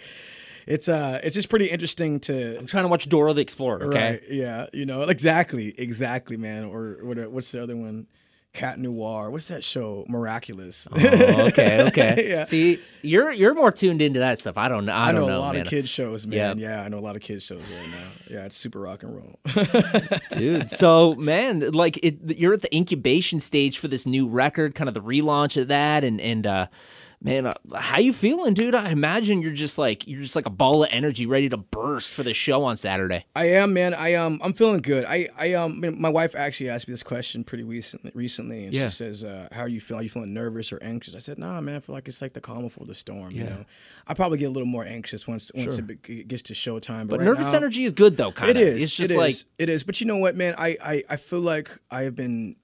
it's 0.66 0.88
uh, 0.88 1.20
it's 1.22 1.34
just 1.34 1.48
pretty 1.48 1.66
interesting 1.66 2.20
to. 2.20 2.58
I'm 2.58 2.66
trying 2.66 2.84
to 2.84 2.88
watch 2.88 3.08
Dora 3.08 3.34
the 3.34 3.40
Explorer. 3.40 3.84
Okay. 3.84 4.10
Right. 4.12 4.22
Yeah. 4.30 4.66
You 4.72 4.86
know, 4.86 5.02
exactly. 5.02 5.74
Exactly, 5.78 6.36
man. 6.36 6.64
Or 6.64 6.98
what? 7.02 7.18
What's 7.30 7.52
the 7.52 7.62
other 7.62 7.76
one? 7.76 8.06
Cat 8.52 8.78
Noir. 8.78 9.30
What's 9.30 9.48
that 9.48 9.64
show? 9.64 10.04
Miraculous. 10.08 10.86
Oh, 10.92 11.46
okay, 11.46 11.82
okay. 11.88 12.28
Yeah. 12.28 12.44
See, 12.44 12.80
you're 13.00 13.32
you're 13.32 13.54
more 13.54 13.72
tuned 13.72 14.02
into 14.02 14.18
that 14.18 14.38
stuff. 14.38 14.58
I 14.58 14.68
don't 14.68 14.84
know. 14.84 14.92
I, 14.92 15.08
I 15.08 15.12
know, 15.12 15.20
don't 15.20 15.28
a 15.30 15.32
know, 15.32 15.40
lot 15.40 15.54
man. 15.54 15.62
of 15.62 15.68
kids 15.68 15.88
shows, 15.88 16.26
man. 16.26 16.58
Yeah. 16.58 16.68
Yeah. 16.68 16.82
I 16.82 16.88
know 16.88 16.98
a 16.98 17.00
lot 17.00 17.16
of 17.16 17.22
kids 17.22 17.44
shows 17.44 17.62
right 17.62 17.90
now. 17.90 18.08
Yeah, 18.30 18.44
it's 18.44 18.56
super 18.56 18.80
rock 18.80 19.02
and 19.04 19.16
roll. 19.16 19.38
dude. 20.36 20.70
So, 20.70 21.14
man, 21.14 21.70
like 21.70 21.98
it, 22.02 22.36
you're 22.36 22.52
at 22.52 22.60
the 22.60 22.74
incubation 22.76 23.40
stage 23.40 23.78
for 23.78 23.88
this 23.88 24.04
new 24.04 24.28
record, 24.28 24.74
kind 24.74 24.88
of 24.88 24.92
the 24.94 25.02
relaunch 25.02 25.60
of 25.60 25.68
that, 25.68 26.04
and 26.04 26.20
and 26.20 26.46
uh, 26.46 26.66
man, 27.22 27.46
uh, 27.46 27.54
how 27.74 27.98
you 27.98 28.12
feeling, 28.12 28.52
dude? 28.54 28.74
I 28.74 28.90
imagine 28.90 29.40
you're 29.42 29.52
just 29.52 29.78
like 29.78 30.06
you're 30.06 30.22
just 30.22 30.36
like 30.36 30.46
a 30.46 30.50
ball 30.50 30.82
of 30.84 30.88
energy, 30.92 31.24
ready 31.26 31.48
to 31.48 31.56
burst 31.56 32.12
for 32.12 32.22
the 32.22 32.34
show 32.34 32.64
on 32.64 32.76
Saturday. 32.76 33.24
I 33.36 33.46
am, 33.50 33.72
man. 33.72 33.94
I 33.94 34.14
um, 34.14 34.40
I'm 34.42 34.52
feeling 34.52 34.80
good. 34.82 35.04
I, 35.06 35.28
I 35.38 35.54
um, 35.54 35.82
my 36.00 36.08
wife 36.08 36.34
actually 36.34 36.70
asked 36.70 36.88
me 36.88 36.92
this 36.92 37.02
question 37.02 37.44
pretty 37.44 37.64
recently, 37.64 38.10
recently, 38.14 38.64
and 38.64 38.74
Yeah. 38.74 38.84
she 38.88 38.96
says, 38.96 39.24
uh, 39.24 39.48
"How 39.52 39.62
are 39.62 39.68
you 39.68 39.80
feeling? 39.80 40.00
Are 40.00 40.04
you 40.04 40.08
feeling 40.10 40.34
nervous 40.34 40.72
or 40.72 40.82
anxious?" 40.82 41.14
I 41.14 41.20
said, 41.20 41.38
"Nah, 41.38 41.60
man. 41.60 41.76
I 41.76 41.80
feel 41.80 41.94
like 41.94 42.08
it's 42.08 42.20
like 42.20 42.32
the 42.32 42.40
calm 42.40 42.62
before 42.62 42.86
the 42.86 42.94
storm. 42.94 43.30
You 43.32 43.44
know, 43.44 43.64
I 44.06 44.14
probably 44.14 44.38
get 44.38 44.46
a 44.46 44.50
little 44.50 44.66
more 44.68 44.84
anxious 44.84 45.26
once 45.28 45.50
once 45.54 45.78
it, 45.78 45.90
it 46.08 46.28
gets 46.28 46.42
to 46.44 46.54
showtime. 46.54 47.08
But 47.08 47.20
right 47.20 47.26
nervous 47.26 47.52
now- 47.52 47.58
energy 47.58 47.84
is 47.84 47.92
good 47.92 48.16
though, 48.16 48.32
kind 48.32 48.50
of. 48.50 48.56
is. 48.56 48.82
It's 48.84 48.96
just 48.96 49.10
it 49.10 49.16
like 49.16 49.30
is. 49.30 49.46
It 49.58 49.68
is. 49.68 49.84
But 49.84 50.00
you 50.00 50.06
know 50.06 50.16
what, 50.18 50.36
man? 50.36 50.54
I, 50.58 50.76
I, 50.82 51.02
I 51.10 51.16
feel 51.16 51.40
like 51.40 51.70
I 51.90 52.02
have 52.02 52.14
been 52.16 52.56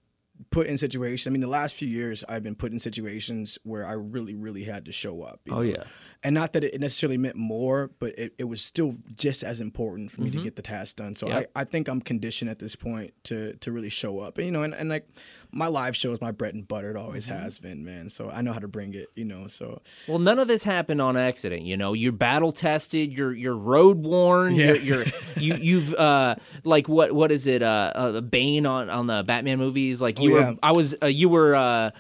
put 0.59 0.67
in 0.67 0.77
situations. 0.79 1.27
I 1.27 1.31
mean, 1.31 1.41
the 1.41 1.47
last 1.47 1.75
few 1.77 1.89
years, 1.89 2.25
I've 2.29 2.43
been 2.43 2.55
put 2.57 2.73
in 2.73 2.79
situations 2.79 3.59
where 3.63 3.87
I 3.87 3.93
really, 3.93 4.35
really 4.35 4.65
had 4.65 4.85
to 4.87 4.93
show 4.93 5.23
up. 5.23 5.41
Oh, 5.51 5.57
know? 5.57 5.61
yeah. 5.63 5.85
And 6.25 6.35
not 6.35 6.53
that 6.55 6.65
it 6.65 6.81
necessarily 6.81 7.17
meant 7.17 7.37
more, 7.37 7.93
but 8.01 8.19
it, 8.19 8.35
it 8.39 8.45
was 8.45 8.61
still 8.61 8.95
just 9.15 9.45
as 9.45 9.61
important 9.61 10.11
for 10.11 10.23
me 10.23 10.31
to 10.31 10.43
get 10.43 10.57
the 10.57 10.63
task 10.63 10.97
done. 10.97 11.15
So 11.15 11.27
Mm-hmm. 11.29 11.37
Yep. 11.39 11.51
I, 11.55 11.61
I 11.61 11.65
think 11.65 11.87
I'm 11.89 12.01
conditioned 12.01 12.51
at 12.51 12.59
this 12.59 12.75
point 12.75 13.13
to 13.25 13.55
to 13.59 13.71
really 13.71 13.89
show 13.91 14.19
up. 14.19 14.37
And, 14.39 14.47
you 14.47 14.53
know, 14.53 14.65
and, 14.65 14.75
and 14.75 14.89
like 14.89 15.07
my 15.53 15.69
live 15.69 15.95
show 15.95 16.11
is 16.11 16.21
my 16.21 16.33
bread 16.33 16.55
and 16.55 16.67
butter. 16.67 16.91
It 16.91 16.97
always 16.97 17.29
Mm-hmm. 17.29 17.39
has 17.39 17.61
been, 17.61 17.85
man. 17.85 18.09
So 18.11 18.31
I 18.31 18.43
know 18.43 18.53
how 18.53 18.59
to 18.59 18.67
bring 18.67 18.95
it, 18.95 19.07
you 19.15 19.25
know. 19.27 19.47
So 19.47 19.81
Well, 20.09 20.19
none 20.19 20.41
of 20.41 20.49
this 20.49 20.65
happened 20.65 21.01
on 21.01 21.17
accident. 21.17 21.63
You 21.63 21.77
know, 21.77 21.93
you're 21.93 22.11
battle 22.11 22.51
tested. 22.51 23.13
You're 23.13 23.33
you're 23.33 23.57
road 23.57 23.99
worn. 23.99 24.57
Yeah. 24.57 24.73
You're, 24.73 25.05
you're 25.05 25.05
you 25.37 25.55
you've 25.55 25.95
uh 25.95 26.35
like 26.65 26.89
what 26.89 27.13
what 27.13 27.31
is 27.31 27.47
it 27.47 27.63
uh, 27.63 27.93
uh 27.95 28.21
Bane 28.23 28.67
on 28.67 28.91
on 28.91 29.07
the 29.07 29.23
Batman 29.25 29.59
movies? 29.59 30.03
Like 30.03 30.19
you 30.19 30.33
Oh, 30.37 30.41
were 30.41 30.48
yeah. 30.53 30.59
I 30.63 30.73
was 30.73 30.95
uh, 31.03 31.07
you 31.07 31.29
were 31.29 31.55
uh 31.55 31.91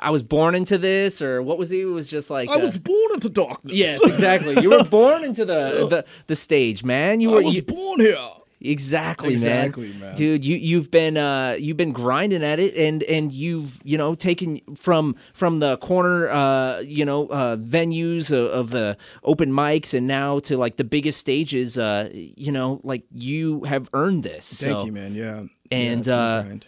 I 0.00 0.10
was 0.10 0.22
born 0.22 0.54
into 0.54 0.78
this 0.78 1.22
or 1.22 1.42
what 1.42 1.58
was 1.58 1.72
it? 1.72 1.80
It 1.80 1.84
was 1.86 2.10
just 2.10 2.30
like 2.30 2.48
I 2.50 2.54
uh, 2.54 2.58
was 2.60 2.76
born 2.78 3.12
into 3.14 3.28
darkness. 3.28 3.74
yes 3.74 4.02
exactly. 4.02 4.60
You 4.62 4.70
were 4.70 4.84
born 4.84 5.24
into 5.24 5.44
the 5.44 5.86
the, 5.90 6.04
the 6.26 6.36
stage, 6.36 6.84
man. 6.84 7.20
You 7.20 7.30
were 7.30 7.42
you- 7.42 7.62
born 7.62 8.00
here. 8.00 8.16
Exactly, 8.60 9.30
Exactly, 9.30 9.90
man. 9.90 10.00
man. 10.00 10.14
Dude, 10.16 10.44
you 10.44 10.56
you've 10.56 10.90
been 10.90 11.16
uh 11.16 11.56
you've 11.60 11.76
been 11.76 11.92
grinding 11.92 12.42
at 12.42 12.58
it 12.58 12.74
and 12.76 13.04
and 13.04 13.30
you've, 13.32 13.78
you 13.84 13.96
know, 13.96 14.16
taken 14.16 14.60
from 14.74 15.14
from 15.32 15.60
the 15.60 15.76
corner 15.78 16.28
uh 16.28 16.80
you 16.80 17.04
know, 17.04 17.28
uh 17.28 17.56
venues 17.56 18.32
of, 18.32 18.46
of 18.50 18.70
the 18.70 18.96
open 19.22 19.52
mics 19.52 19.94
and 19.94 20.08
now 20.08 20.40
to 20.40 20.56
like 20.56 20.74
the 20.76 20.82
biggest 20.82 21.20
stages 21.20 21.78
uh 21.78 22.10
you 22.12 22.50
know, 22.50 22.80
like 22.82 23.04
you 23.14 23.62
have 23.62 23.88
earned 23.92 24.24
this. 24.24 24.60
Thank 24.60 24.78
So, 24.78 24.86
you, 24.86 24.92
man. 24.92 25.14
Yeah. 25.14 25.38
And, 25.38 25.50
yeah, 25.70 25.92
it's 25.98 26.08
been 26.08 26.14
a 26.14 26.56
uh. 26.56 26.58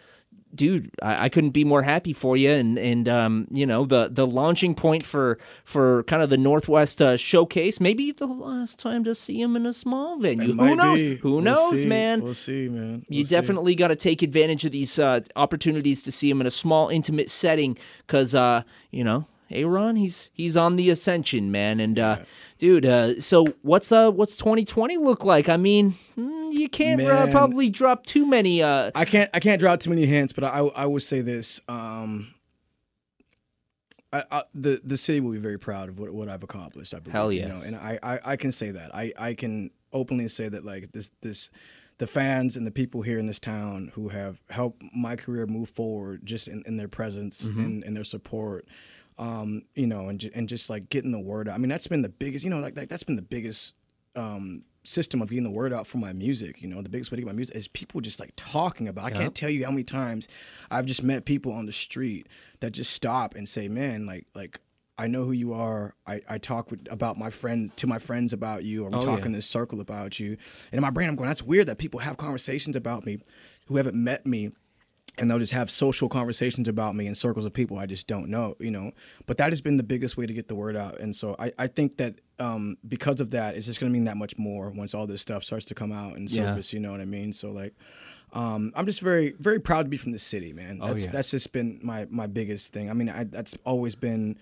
Dude, 0.53 0.91
I, 1.01 1.27
I 1.27 1.29
couldn't 1.29 1.51
be 1.51 1.65
more 1.65 1.83
happy 1.83 2.13
for 2.13 2.37
you 2.37 2.51
and 2.51 2.77
and 2.79 3.09
um 3.09 3.47
you 3.53 3.65
know, 3.67 3.85
the 3.85 4.09
the 4.11 4.27
launching 4.27 4.75
point 4.75 5.05
for 5.05 5.39
for 5.65 6.03
kind 6.05 6.23
of 6.23 6.31
the 6.31 6.37
Northwest 6.37 7.01
uh, 7.01 7.17
showcase, 7.17 7.79
maybe 7.81 8.11
the 8.11 8.27
last 8.27 8.79
time 8.79 9.05
to 9.05 9.15
see 9.15 9.41
him 9.41 9.55
in 9.55 9.65
a 9.65 9.73
small 9.73 10.19
venue. 10.19 10.55
Who 10.55 10.75
knows? 10.75 11.01
be. 11.01 11.17
Who 11.17 11.33
We'll 11.35 11.43
knows, 11.43 11.81
see. 11.83 11.87
man? 11.87 12.23
We'll 12.23 12.35
see, 12.35 12.69
man. 12.69 13.05
you 13.09 13.19
We'll 13.21 13.27
see. 13.27 13.31
definitely 13.35 13.75
got 13.77 13.89
to 13.89 13.97
take 13.97 14.23
advantage 14.23 14.65
of 14.65 14.73
these 14.73 14.99
uh, 14.99 15.21
opportunities 15.37 16.03
to 16.03 16.11
see 16.13 16.29
him 16.29 16.41
in 16.41 16.47
a 16.47 16.51
small, 16.51 16.89
intimate 16.89 17.31
setting, 17.31 17.79
because 18.07 18.35
uh, 18.35 18.63
you 18.91 19.05
know, 19.05 19.27
Ayron, 19.53 19.99
he's 19.99 20.31
he's 20.35 20.57
on 20.57 20.77
the 20.77 20.91
ascension, 20.91 21.53
man. 21.53 21.79
And 21.81 21.97
uh, 21.99 22.19
dude, 22.61 22.85
uh, 22.87 23.21
so 23.21 23.47
what's 23.63 23.91
uh 23.91 24.13
what's 24.13 24.37
2020 24.37 24.99
look 24.99 25.25
like? 25.25 25.49
I 25.49 25.57
mean, 25.57 25.95
mm, 26.17 26.57
you 26.57 26.69
can't 26.69 27.01
uh, 27.03 27.27
probably 27.33 27.71
drop 27.71 28.07
too 28.07 28.27
many. 28.27 28.63
Uh, 28.63 28.93
I 28.95 29.05
can't. 29.05 29.29
I 29.35 29.41
can't 29.41 29.59
drop 29.59 29.81
too 29.81 29.91
many 29.91 30.07
hints, 30.07 30.33
but 30.33 30.45
I 30.45 30.59
I 30.59 30.87
would 30.87 31.03
say 31.03 31.23
this. 31.23 31.61
Um, 31.69 32.35
I, 34.13 34.23
I, 34.31 34.43
the 34.55 34.81
the 34.85 34.97
city 34.97 35.21
will 35.21 35.33
be 35.33 35.39
very 35.39 35.59
proud 35.59 35.89
of 35.89 35.99
what, 35.99 36.13
what 36.13 36.29
I've 36.29 36.43
accomplished. 36.43 36.95
I 36.95 36.99
believe, 36.99 37.13
Hell 37.13 37.33
You 37.33 37.47
know, 37.47 37.61
and 37.65 37.77
I, 37.77 37.99
I 38.03 38.19
I 38.25 38.37
can 38.37 38.53
say 38.53 38.71
that. 38.73 38.95
I 38.95 39.13
I 39.19 39.35
can 39.35 39.71
openly 39.93 40.29
say 40.29 40.49
that 40.49 40.65
like 40.65 40.93
this 40.93 41.11
this. 41.23 41.51
The 41.99 42.07
fans 42.07 42.57
and 42.57 42.67
the 42.67 42.71
people 42.71 43.03
here 43.03 43.19
in 43.19 43.27
this 43.27 43.39
town 43.39 43.93
who 43.95 44.09
have 44.09 44.41
helped 44.49 44.83
my 44.97 45.17
career 45.17 45.47
move 45.47 45.69
forward, 45.69 46.25
just 46.25 46.49
in, 46.49 46.63
in 46.65 46.79
their 46.79 46.89
presence 46.89 47.51
Mm-hmm. 47.51 47.61
and, 47.61 47.85
and 47.85 47.95
their 47.95 48.05
support, 48.05 48.67
um, 49.21 49.63
you 49.75 49.87
know, 49.87 50.09
and 50.09 50.31
and 50.35 50.49
just 50.49 50.71
like 50.71 50.89
getting 50.89 51.13
the 51.13 51.21
word 51.21 51.47
out. 51.47 51.55
I 51.55 51.59
mean, 51.59 51.69
that's 51.69 51.87
been 51.87 52.01
the 52.03 52.09
biggest, 52.09 52.43
you 52.43 52.51
know, 52.51 52.59
like, 52.59 52.77
like 52.77 52.89
that's 52.89 53.05
been 53.05 53.17
the 53.17 53.23
biggest 53.23 53.75
um, 54.17 54.63
system 54.83 55.21
of 55.21 55.29
getting 55.29 55.45
the 55.45 55.51
word 55.51 55.75
out 55.75 55.87
for 55.87 55.99
my 55.99 56.15
music. 56.15 56.63
You 56.63 56.69
know, 56.69 56.81
the 56.81 56.89
biggest 56.89 57.13
way 57.13 57.17
to 57.17 57.23
get 57.23 57.27
my 57.27 57.35
music 57.35 57.55
is 57.55 57.69
people 57.69 58.01
just 58.01 58.19
like 58.19 58.33
talking 58.35 58.89
about. 58.89 59.05
I 59.05 59.11
can't 59.11 59.35
tell 59.35 59.51
you 59.51 59.65
how 59.67 59.71
many 59.71 59.85
times 59.85 60.27
I've 60.71 60.87
just 60.87 61.03
met 61.03 61.27
people 61.27 61.53
on 61.53 61.67
the 61.67 61.73
street 61.73 62.29
that 62.61 62.73
just 62.73 62.93
stop 62.95 63.35
and 63.35 63.47
say, 63.49 63.69
"Man, 63.69 64.07
like, 64.07 64.27
like." 64.35 64.59
I 64.99 65.07
know 65.07 65.25
who 65.25 65.33
you 65.33 65.55
are. 65.55 65.95
I, 66.07 66.21
I 66.29 66.37
talk 66.37 66.71
with, 66.71 66.87
about 66.91 67.17
my 67.17 67.31
friends 67.31 67.73
to 67.77 67.87
my 67.87 67.99
friends 67.99 68.35
about 68.35 68.65
you, 68.65 68.85
or 68.85 68.91
we 68.91 68.97
Oh, 68.97 69.01
talk 69.01 69.21
yeah. 69.21 69.27
in 69.27 69.33
this 69.33 69.47
circle 69.47 69.81
about 69.81 70.21
you. 70.21 70.33
And 70.33 70.75
in 70.75 70.83
my 70.83 70.91
brain, 70.91 71.09
I'm 71.09 71.17
going, 71.17 71.27
that's 71.27 71.43
weird 71.43 71.69
that 71.69 71.79
people 71.79 72.01
have 72.01 72.19
conversations 72.19 72.77
about 72.77 73.07
me 73.07 73.19
who 73.65 73.77
haven't 73.79 73.97
met 73.97 74.27
me 74.27 74.51
and 75.21 75.31
they'll 75.31 75.39
just 75.39 75.53
have 75.53 75.71
social 75.71 76.09
conversations 76.09 76.67
about 76.69 76.97
me 76.97 77.07
in 77.07 77.15
circles 77.15 77.47
of 77.47 77.53
people 77.53 77.79
I 77.79 77.87
just 77.87 78.07
don't 78.09 78.29
know, 78.29 78.57
you 78.59 78.71
know. 78.71 78.91
But 79.27 79.37
that 79.39 79.51
has 79.53 79.61
been 79.61 79.77
the 79.77 79.83
biggest 79.85 80.17
way 80.17 80.27
to 80.27 80.33
get 80.33 80.49
the 80.49 80.55
word 80.57 80.77
out. 80.77 80.99
And 80.99 81.15
so 81.15 81.37
I, 81.39 81.53
I 81.59 81.67
think 81.69 81.99
that 81.99 82.21
um, 82.39 82.77
because 82.89 83.21
of 83.21 83.31
that, 83.31 83.55
it's 83.55 83.67
just 83.67 83.79
gonna 83.79 83.93
mean 83.93 84.05
that 84.07 84.17
much 84.17 84.37
more 84.39 84.71
once 84.71 84.95
all 84.95 85.07
this 85.07 85.21
stuff 85.23 85.45
starts 85.45 85.67
to 85.67 85.75
come 85.75 85.93
out 85.93 86.17
and 86.17 86.29
Yeah. 86.31 86.49
surface. 86.49 86.73
You 86.73 86.81
know 86.81 86.91
what 86.91 87.01
I 87.01 87.05
mean? 87.05 87.33
So 87.33 87.51
like, 87.51 87.75
um, 88.33 88.73
I'm 88.75 88.87
just 88.87 89.01
very 89.01 89.35
very 89.39 89.61
proud 89.61 89.83
to 89.83 89.89
be 89.89 89.97
from 89.97 90.13
the 90.13 90.19
city, 90.19 90.53
man. 90.53 90.79
That's 90.79 91.03
Oh, 91.03 91.05
yeah. 91.07 91.11
that's 91.13 91.31
just 91.31 91.53
been 91.53 91.79
my 91.83 92.07
my 92.11 92.27
biggest 92.27 92.73
thing. 92.73 92.89
I 92.91 92.95
mean, 92.95 93.09
I, 93.11 93.25
that's 93.25 93.55
always 93.65 93.95
been. 93.95 94.37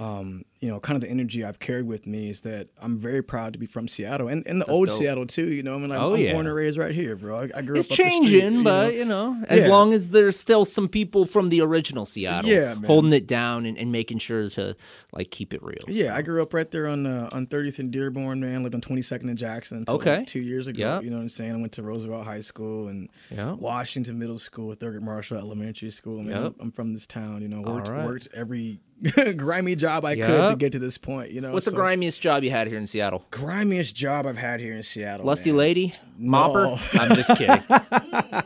Um, 0.00 0.44
you 0.60 0.68
know, 0.68 0.78
kind 0.80 0.94
of 0.96 1.00
the 1.02 1.08
energy 1.08 1.44
I've 1.44 1.58
carried 1.58 1.86
with 1.86 2.06
me 2.06 2.30
is 2.30 2.42
that 2.42 2.68
I'm 2.80 2.98
very 2.98 3.22
proud 3.22 3.52
to 3.54 3.58
be 3.58 3.66
from 3.66 3.86
Seattle 3.88 4.28
and, 4.28 4.46
and 4.46 4.60
the 4.60 4.66
old 4.66 4.88
dope. 4.88 4.98
Seattle 4.98 5.26
too. 5.26 5.46
You 5.52 5.62
know, 5.62 5.74
I 5.74 5.78
mean, 5.78 5.88
like, 5.90 5.98
Oh, 6.00 6.14
I'm 6.14 6.20
yeah. 6.20 6.32
born 6.32 6.46
and 6.46 6.54
raised 6.54 6.78
right 6.78 6.94
here, 6.94 7.16
bro. 7.16 7.40
I, 7.40 7.48
I 7.58 7.62
grew 7.62 7.76
It's 7.76 7.86
up 7.88 7.92
up 7.92 7.96
the 7.98 8.04
street, 8.04 8.08
changing, 8.10 8.54
you 8.56 8.64
but 8.64 8.84
know? 8.92 8.98
you 8.98 9.04
know, 9.04 9.44
as 9.48 9.62
Yeah. 9.62 9.68
long 9.68 9.92
as 9.92 10.10
there's 10.10 10.38
still 10.38 10.64
some 10.64 10.88
people 10.88 11.24
from 11.26 11.48
the 11.50 11.60
original 11.62 12.04
Seattle 12.06 12.48
Yeah, 12.50 12.74
man. 12.74 12.84
holding 12.84 13.12
it 13.12 13.26
down 13.26 13.64
and, 13.66 13.76
and 13.78 13.90
making 13.92 14.18
sure 14.18 14.48
to 14.50 14.74
like 15.12 15.30
keep 15.30 15.52
it 15.54 15.62
real. 15.62 15.78
Yeah, 15.88 16.14
I 16.14 16.22
grew 16.22 16.42
up 16.42 16.52
right 16.54 16.70
there 16.70 16.86
on 16.88 17.06
uh, 17.06 17.28
on 17.32 17.46
30th 17.46 17.78
and 17.78 17.90
Dearborn, 17.90 18.40
man. 18.40 18.62
Lived 18.62 18.74
on 18.74 18.80
22nd 18.82 19.28
and 19.28 19.36
Jackson 19.38 19.78
until 19.78 19.96
like, 19.98 20.06
Okay. 20.06 20.24
two 20.26 20.40
years 20.40 20.66
ago. 20.66 20.78
Yeah. 20.80 21.00
You 21.00 21.10
know 21.10 21.16
what 21.16 21.22
I'm 21.22 21.28
saying? 21.30 21.52
I 21.54 21.56
went 21.58 21.72
to 21.72 21.82
Roosevelt 21.82 22.24
High 22.26 22.40
School 22.40 22.88
and 22.88 23.08
Yeah. 23.34 23.52
Washington 23.52 24.18
Middle 24.18 24.38
School, 24.38 24.74
Thurgood 24.74 25.02
Marshall 25.02 25.38
Elementary 25.38 25.90
School. 25.90 26.22
Man, 26.22 26.28
Yep. 26.28 26.44
I'm, 26.44 26.54
I'm 26.60 26.70
from 26.72 26.92
this 26.92 27.06
town. 27.06 27.42
You 27.42 27.48
know, 27.48 27.60
worked 27.62 27.88
right. 27.88 28.04
worked 28.04 28.28
every 28.34 28.80
grimy 29.36 29.74
job 29.76 30.04
I 30.04 30.16
could 30.16 30.48
to 30.50 30.56
get 30.56 30.72
to 30.72 30.78
this 30.78 30.98
point. 30.98 31.30
You 31.30 31.40
know, 31.40 31.52
What's 31.52 31.64
the 31.64 31.70
so- 31.72 31.76
grimiest 31.76 32.20
job 32.20 32.42
you 32.44 32.50
had 32.50 32.66
here 32.66 32.78
in 32.78 32.86
Seattle? 32.86 33.24
grimiest 33.30 33.94
job 33.94 34.26
I've 34.26 34.36
had 34.36 34.60
here 34.60 34.74
in 34.74 34.82
Seattle? 34.82 35.26
Lusty 35.26 35.50
man. 35.50 35.58
lady? 35.58 35.92
Mopper? 36.20 36.64
No. 36.64 36.78
I'm 37.00 37.14
just 37.16 37.36
kidding. 37.36 37.62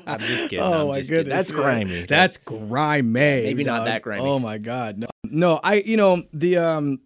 I'm 0.07 0.19
just 0.21 0.45
kidding. 0.51 0.61
Oh 0.61 0.83
I'm 0.83 0.89
my 0.89 0.99
just 0.99 1.11
kidding. 1.11 1.25
goodness, 1.25 1.49
That's 1.49 1.53
man. 1.53 1.63
grimy. 1.87 2.07
That's 2.07 2.37
grimy. 2.39 3.11
Maybe 3.43 3.65
not 3.65 3.85
that 3.87 4.03
grimy. 4.03 4.23
Oh 4.23 4.39
my 4.39 4.59
god, 4.59 4.99
no, 4.99 5.07
no. 5.25 5.61
I 5.63 5.77
you 5.77 5.97
know 5.97 6.23
the 6.33 6.57
um. 6.59 7.01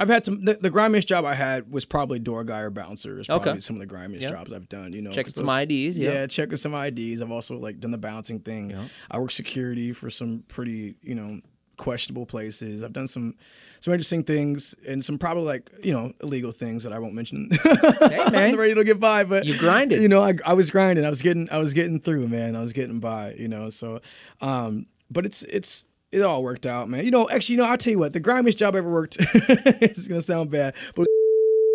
I've 0.00 0.08
had 0.08 0.24
some. 0.24 0.44
The, 0.44 0.54
the 0.54 0.70
grimiest 0.70 1.06
job 1.06 1.24
I 1.24 1.34
had 1.34 1.70
was 1.70 1.84
probably 1.84 2.18
door 2.18 2.42
guy 2.42 2.60
or 2.60 2.70
bouncer. 2.70 3.20
Is 3.20 3.28
probably 3.28 3.50
Okay. 3.50 3.60
some 3.60 3.76
of 3.76 3.80
the 3.80 3.86
grimiest 3.86 4.22
Yeah. 4.24 4.30
jobs 4.30 4.52
I've 4.52 4.68
done. 4.68 4.92
You 4.94 5.02
know, 5.02 5.12
Checking 5.12 5.32
'cause 5.32 5.38
some 5.38 5.48
IDs. 5.48 5.96
Yeah. 5.96 6.12
Yeah, 6.12 6.26
checking 6.26 6.56
some 6.56 6.74
IDs. 6.74 7.22
I've 7.22 7.30
also 7.30 7.56
like 7.56 7.78
done 7.78 7.92
the 7.92 7.98
bouncing 7.98 8.40
thing. 8.40 8.70
Yeah. 8.70 8.82
I 9.10 9.18
work 9.20 9.30
security 9.30 9.92
for 9.92 10.10
some 10.10 10.42
pretty, 10.48 10.96
you 11.02 11.14
know, 11.14 11.40
questionable 11.76 12.26
places. 12.26 12.84
I've 12.84 12.92
done 12.92 13.08
some 13.08 13.34
some 13.80 13.92
interesting 13.92 14.22
things 14.22 14.74
and 14.86 15.04
some 15.04 15.18
probably 15.18 15.42
like, 15.44 15.70
you 15.82 15.92
know, 15.92 16.12
illegal 16.22 16.52
things 16.52 16.84
that 16.84 16.92
I 16.92 16.98
won't 16.98 17.14
mention. 17.14 17.48
Hey 17.50 17.70
man. 18.30 18.34
I'm 18.34 18.56
ready 18.56 18.74
to 18.74 18.84
get 18.84 19.00
by, 19.00 19.24
but 19.24 19.44
You 19.44 19.58
grinded. 19.58 20.00
You 20.00 20.08
know, 20.08 20.22
I, 20.22 20.34
I 20.46 20.52
was 20.54 20.70
grinding. 20.70 21.04
I 21.04 21.10
was 21.10 21.22
getting 21.22 21.50
I 21.50 21.58
was 21.58 21.74
getting 21.74 22.00
through, 22.00 22.28
man. 22.28 22.54
I 22.54 22.60
was 22.60 22.72
getting 22.72 23.00
by, 23.00 23.34
you 23.34 23.48
know. 23.48 23.70
So 23.70 24.00
um 24.40 24.86
but 25.10 25.26
it's 25.26 25.42
it's 25.42 25.86
it 26.12 26.22
all 26.22 26.42
worked 26.42 26.66
out, 26.66 26.88
man. 26.88 27.04
You 27.04 27.10
know, 27.10 27.28
actually, 27.30 27.54
you 27.56 27.62
know, 27.62 27.66
I'll 27.68 27.78
tell 27.78 27.90
you 27.90 27.98
what, 27.98 28.12
the 28.12 28.20
grimiest 28.20 28.58
job 28.58 28.74
I 28.74 28.78
ever 28.78 28.90
worked, 28.90 29.16
it's 29.20 30.06
gonna 30.06 30.20
sound 30.20 30.50
bad, 30.50 30.74
but 30.94 31.06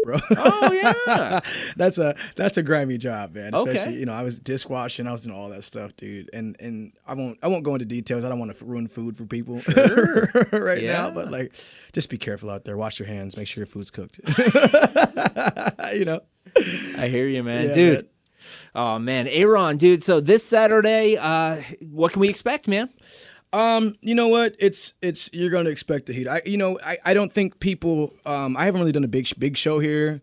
bro. 0.07 0.17
Oh, 0.37 0.71
yeah. 0.71 1.39
that's 1.75 1.97
a 1.97 2.15
that's 2.35 2.57
a 2.57 2.63
grimy 2.63 2.97
job, 2.97 3.35
man. 3.35 3.53
Okay. 3.53 3.71
Especially, 3.71 3.99
you 3.99 4.05
know, 4.05 4.13
I 4.13 4.23
was 4.23 4.39
dishwashing, 4.39 5.05
I 5.07 5.11
was 5.11 5.23
doing 5.25 5.35
all 5.37 5.49
that 5.49 5.63
stuff, 5.63 5.95
dude. 5.97 6.29
And 6.33 6.55
and 6.59 6.93
I 7.05 7.13
won't 7.13 7.37
I 7.43 7.47
won't 7.47 7.63
go 7.63 7.73
into 7.75 7.85
details. 7.85 8.23
I 8.23 8.29
don't 8.29 8.39
want 8.39 8.57
to 8.57 8.65
ruin 8.65 8.87
food 8.87 9.17
for 9.17 9.25
people 9.25 9.55
right 10.53 10.81
Yeah. 10.81 10.93
now, 10.93 11.11
but 11.11 11.29
like 11.31 11.53
just 11.93 12.09
be 12.09 12.17
careful 12.17 12.49
out 12.49 12.63
there. 12.65 12.77
Wash 12.77 12.99
your 12.99 13.07
hands, 13.07 13.35
make 13.37 13.47
sure 13.47 13.61
your 13.61 13.65
food's 13.67 13.91
cooked. 13.91 14.19
you 15.93 16.05
know. 16.05 16.21
I 16.97 17.07
hear 17.09 17.27
you, 17.27 17.43
man. 17.43 17.67
Yeah, 17.67 17.73
dude. 17.73 17.93
man. 17.95 18.05
Oh, 18.75 18.99
man. 18.99 19.25
Ayron, 19.27 19.77
dude. 19.77 20.03
So 20.03 20.19
this 20.21 20.43
Saturday, 20.43 21.17
uh, 21.17 21.61
what 21.89 22.13
can 22.13 22.19
we 22.21 22.29
expect, 22.29 22.67
man? 22.67 22.89
Um, 23.53 23.95
you 24.01 24.13
know 24.15 24.27
what? 24.27 24.55
It's 24.60 24.93
it's 25.01 25.29
you're 25.33 25.49
going 25.49 25.65
to 25.65 25.71
expect 25.71 26.07
the 26.07 26.13
heat. 26.13 26.27
I 26.27 26.41
you 26.45 26.57
know 26.57 26.79
I, 26.83 26.97
I 27.05 27.13
don't 27.13 27.31
think 27.31 27.60
people. 27.60 28.13
Um, 28.25 28.57
I 28.57 28.65
haven't 28.65 28.81
really 28.81 28.91
done 28.91 29.03
a 29.03 29.07
big 29.07 29.27
big 29.39 29.57
show 29.57 29.79
here. 29.79 30.21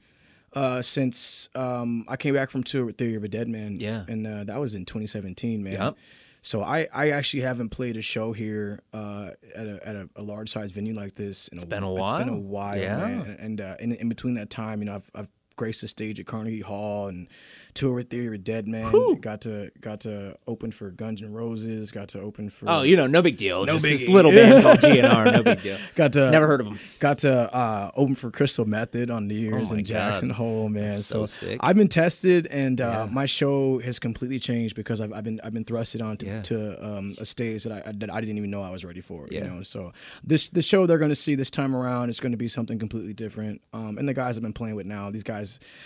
Uh, 0.53 0.81
since 0.83 1.49
um, 1.57 2.05
I 2.07 2.17
came 2.17 2.33
back 2.35 2.49
from 2.49 2.63
tour 2.63 2.85
with 2.85 2.97
Theory 2.97 3.17
of 3.17 3.25
a 3.25 3.29
Dead 3.29 3.49
Man, 3.49 3.77
Yeah. 3.81 4.05
and 4.07 4.25
uh, 4.25 4.45
that 4.45 4.61
was 4.61 4.77
in 4.77 4.85
2017, 4.85 5.65
man. 5.65 5.73
Yep. 5.73 5.97
So 6.43 6.63
I, 6.63 6.87
I 6.95 7.11
actually 7.11 7.43
haven't 7.43 7.71
played 7.71 7.97
a 7.97 8.03
show 8.03 8.33
here 8.33 8.79
uh, 8.93 9.31
at 9.57 9.67
a 9.67 9.81
at 9.89 9.97
a, 9.97 10.09
a 10.15 10.23
large 10.23 10.51
size 10.51 10.71
venue 10.71 10.95
like 10.95 11.17
this. 11.17 11.49
In 11.49 11.59
it's 11.59 11.65
been 11.65 11.83
a 11.83 11.93
It's 11.95 12.13
been 12.13 12.29
a 12.29 12.33
while. 12.39 12.69
while, 12.75 12.79
Yeah. 12.79 12.97
man. 12.99 13.37
And 13.41 13.61
uh, 13.61 13.77
in, 13.81 13.93
in 13.95 14.09
between 14.09 14.35
that 14.35 14.49
time, 14.51 14.79
you 14.79 14.85
know, 14.85 14.95
I've, 14.95 15.11
I've 15.13 15.33
graced 15.57 15.81
the 15.83 15.89
stage 15.89 16.19
at 16.21 16.27
Carnegie 16.27 16.61
Hall 16.61 17.09
and 17.09 17.29
tour 17.75 17.95
with 17.95 18.11
Theory 18.11 18.37
of 18.37 18.45
Dead 18.45 18.67
Man. 18.69 19.17
Got 19.21 19.41
to 19.43 19.71
got 19.81 20.01
to 20.01 20.37
open 20.47 20.71
for 20.73 20.91
Guns 20.91 21.23
N' 21.23 21.33
Roses. 21.33 21.91
Got 21.91 22.09
to 22.11 22.21
open 22.21 22.51
for 22.51 22.69
Oh, 22.69 22.83
you 22.83 22.97
know, 22.97 23.07
no 23.07 23.23
big 23.23 23.37
deal. 23.37 23.65
No 23.67 23.73
Just 23.75 23.85
this 23.85 24.09
little 24.09 24.31
band 24.31 24.63
called 24.63 24.79
GNR. 24.81 25.33
No 25.33 25.43
big 25.43 25.63
deal. 25.63 25.79
got 25.95 26.13
to 26.15 26.31
Never 26.31 26.47
heard 26.47 26.61
of 26.61 26.67
them. 26.67 26.79
Got 27.01 27.19
to 27.19 27.55
uh, 27.55 27.91
open 27.97 28.15
for 28.15 28.31
Crystal 28.31 28.65
Method 28.65 29.11
on 29.11 29.27
New 29.29 29.35
Year's 29.35 29.73
Oh 29.73 29.77
in 29.77 29.85
Jackson 29.85 30.29
God. 30.29 30.37
Hole, 30.37 30.69
man. 30.69 30.91
That's 30.91 31.07
so 31.07 31.27
sick. 31.27 31.59
I've 31.63 31.77
been 31.77 31.89
tested, 31.89 32.47
and 32.49 32.81
uh, 32.81 33.05
Yeah. 33.07 33.13
my 33.13 33.27
show 33.27 33.79
has 33.81 33.99
completely 33.99 34.39
changed 34.39 34.75
because 34.77 35.01
I've, 35.01 35.13
I've 35.13 35.25
been 35.25 35.41
I've 35.43 35.53
been 35.55 35.65
thrusted 35.65 36.05
onto 36.05 36.27
Yeah. 36.27 36.43
to 36.43 36.85
um, 36.87 37.15
a 37.19 37.25
stage 37.25 37.65
that 37.65 37.87
I 37.87 37.93
that 37.93 38.13
I 38.13 38.21
didn't 38.21 38.39
even 38.39 38.51
know 38.51 38.63
I 38.63 38.71
was 38.71 38.85
ready 38.85 39.01
for. 39.01 39.27
Yeah. 39.31 39.45
You 39.45 39.51
know, 39.51 39.63
so 39.63 39.93
this 40.23 40.49
the 40.49 40.63
show 40.63 40.87
they're 40.87 40.99
going 40.99 41.11
to 41.11 41.15
see 41.17 41.35
this 41.35 41.51
time 41.51 41.75
around 41.75 42.11
is 42.11 42.21
going 42.21 42.33
to 42.33 42.39
be 42.39 42.49
something 42.49 42.79
completely 42.79 43.15
different. 43.15 43.61
Um, 43.73 43.99
and 43.99 44.09
the 44.09 44.15
guys 44.15 44.37
I've 44.37 44.43
been 44.43 44.53
playing 44.53 44.77
with 44.77 44.87
now, 44.87 45.11
these 45.11 45.23
guys, 45.25 45.44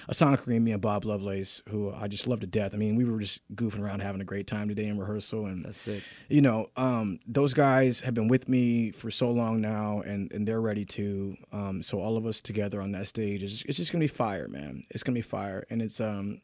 Asan 0.09 0.37
Karimi 0.37 0.73
and 0.73 0.81
Bob 0.81 1.05
Lovelace, 1.05 1.63
who 1.69 1.93
I 1.93 2.09
just 2.09 2.27
love 2.27 2.41
to 2.41 2.47
death. 2.47 2.75
I 2.75 2.77
mean, 2.77 2.97
we 2.97 3.05
were 3.05 3.19
just 3.19 3.41
goofing 3.55 3.81
around 3.81 4.01
having 4.01 4.21
a 4.21 4.25
great 4.25 4.47
time 4.47 4.69
today 4.69 4.87
in 4.87 4.99
rehearsal, 4.99 5.47
and 5.47 5.65
That's 5.65 5.79
sick. 5.79 6.03
you 6.29 6.41
know, 6.41 6.71
um, 6.77 7.21
those 7.27 7.55
guys 7.55 8.01
have 8.03 8.15
been 8.15 8.29
with 8.29 8.49
me 8.49 8.91
for 8.91 9.11
so 9.11 9.31
long 9.31 9.61
now, 9.61 10.01
and, 10.01 10.33
and 10.33 10.47
they're 10.47 10.61
ready 10.61 10.85
to. 10.85 11.37
Um, 11.53 11.83
so 11.83 12.01
all 12.01 12.17
of 12.17 12.27
us 12.27 12.41
together 12.41 12.81
on 12.81 12.93
that 12.93 13.07
stage 13.07 13.43
is 13.43 13.65
it's 13.69 13.77
just 13.79 13.93
gonna 13.93 14.03
be 14.03 14.09
fire, 14.09 14.49
man. 14.49 14.83
It's 14.91 15.03
gonna 15.03 15.15
be 15.15 15.23
fire, 15.23 15.65
and 15.71 15.83
it's 15.83 16.01
um, 16.01 16.41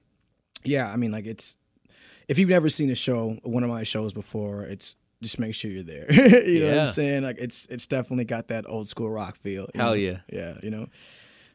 yeah. 0.65 0.91
I 0.91 0.97
mean, 0.97 1.13
like 1.13 1.27
it's 1.27 1.57
if 2.29 2.39
you've 2.39 2.49
never 2.49 2.69
seen 2.69 2.91
a 2.91 2.95
show, 2.95 3.39
one 3.43 3.63
of 3.63 3.71
my 3.71 3.83
shows 3.83 4.13
before, 4.13 4.63
it's 4.63 4.97
just 5.23 5.39
make 5.39 5.55
sure 5.55 5.71
you're 5.71 5.83
there. 5.83 6.07
you 6.47 6.61
know 6.61 6.71
what 6.71 6.79
I'm 6.81 6.87
saying? 6.87 7.23
Like 7.23 7.39
it's 7.39 7.67
it's 7.67 7.87
definitely 7.87 8.25
got 8.25 8.49
that 8.49 8.69
old 8.69 8.89
school 8.89 9.11
rock 9.11 9.37
feel. 9.37 9.67
Hell 9.75 9.89
know? 9.89 9.93
yeah. 9.95 10.19
yeah. 10.33 10.59
You 10.63 10.71
know, 10.71 10.87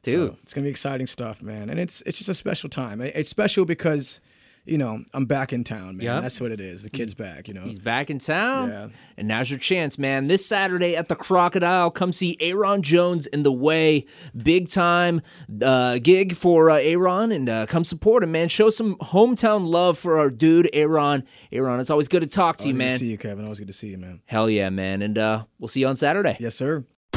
Dude. 0.03 0.31
So 0.31 0.37
it's 0.43 0.53
gonna 0.53 0.65
be 0.65 0.69
exciting 0.71 1.07
stuff, 1.07 1.41
man. 1.41 1.69
And 1.69 1.79
it's 1.79 2.01
it's 2.03 2.17
just 2.17 2.29
a 2.29 2.33
special 2.33 2.69
time. 2.69 3.01
It's 3.01 3.29
special 3.29 3.65
because. 3.65 4.21
You 4.65 4.77
know, 4.77 5.03
I'm 5.15 5.25
back 5.25 5.51
in 5.51 5.63
town, 5.63 5.97
man. 5.97 6.05
Yeah. 6.05 6.19
That's 6.19 6.39
what 6.39 6.51
it 6.51 6.61
is. 6.61 6.83
The 6.83 6.91
kid's 6.91 7.15
back, 7.15 7.47
you 7.47 7.55
know. 7.55 7.63
He's 7.63 7.79
back 7.79 8.11
in 8.11 8.19
town. 8.19 8.69
Yeah. 8.69 8.87
And 9.17 9.27
now's 9.27 9.49
your 9.49 9.57
chance, 9.57 9.97
man. 9.97 10.27
This 10.27 10.45
Saturday 10.45 10.95
at 10.95 11.07
the 11.07 11.15
Crocodile, 11.15 11.89
come 11.89 12.13
see 12.13 12.37
Ayron 12.39 12.81
Jones 12.81 13.25
in 13.25 13.41
the 13.41 13.53
way. 13.53 14.05
Big 14.37 14.69
time 14.69 15.21
uh, 15.63 15.97
gig 15.97 16.35
for 16.35 16.69
uh, 16.69 16.75
Ayron 16.75 17.33
and 17.33 17.49
uh, 17.49 17.65
come 17.65 17.83
support 17.83 18.21
him, 18.21 18.33
man. 18.33 18.47
Show 18.47 18.69
some 18.69 18.95
hometown 18.97 19.65
love 19.71 19.97
for 19.97 20.19
our 20.19 20.29
dude, 20.29 20.69
Ayron. 20.71 21.23
Ayron, 21.51 21.79
it's 21.79 21.89
always 21.89 22.09
good 22.09 22.21
to 22.21 22.27
talk 22.27 22.57
to 22.57 22.65
you, 22.65 22.73
Always 22.73 22.75
good 22.75 22.77
man. 22.79 22.91
to 22.91 22.97
see 22.99 23.07
you, 23.07 23.17
Kevin. 23.17 23.45
Always 23.45 23.59
good 23.59 23.67
to 23.67 23.73
see 23.73 23.87
you, 23.87 23.97
man. 23.97 24.21
Hell 24.25 24.51
yeah, 24.51 24.69
man. 24.69 25.01
And 25.01 25.17
uh, 25.17 25.45
we'll 25.57 25.69
see 25.69 25.79
you 25.79 25.87
on 25.87 25.95
Saturday. 25.95 26.37
Yes, 26.39 26.53
sir. 26.53 26.85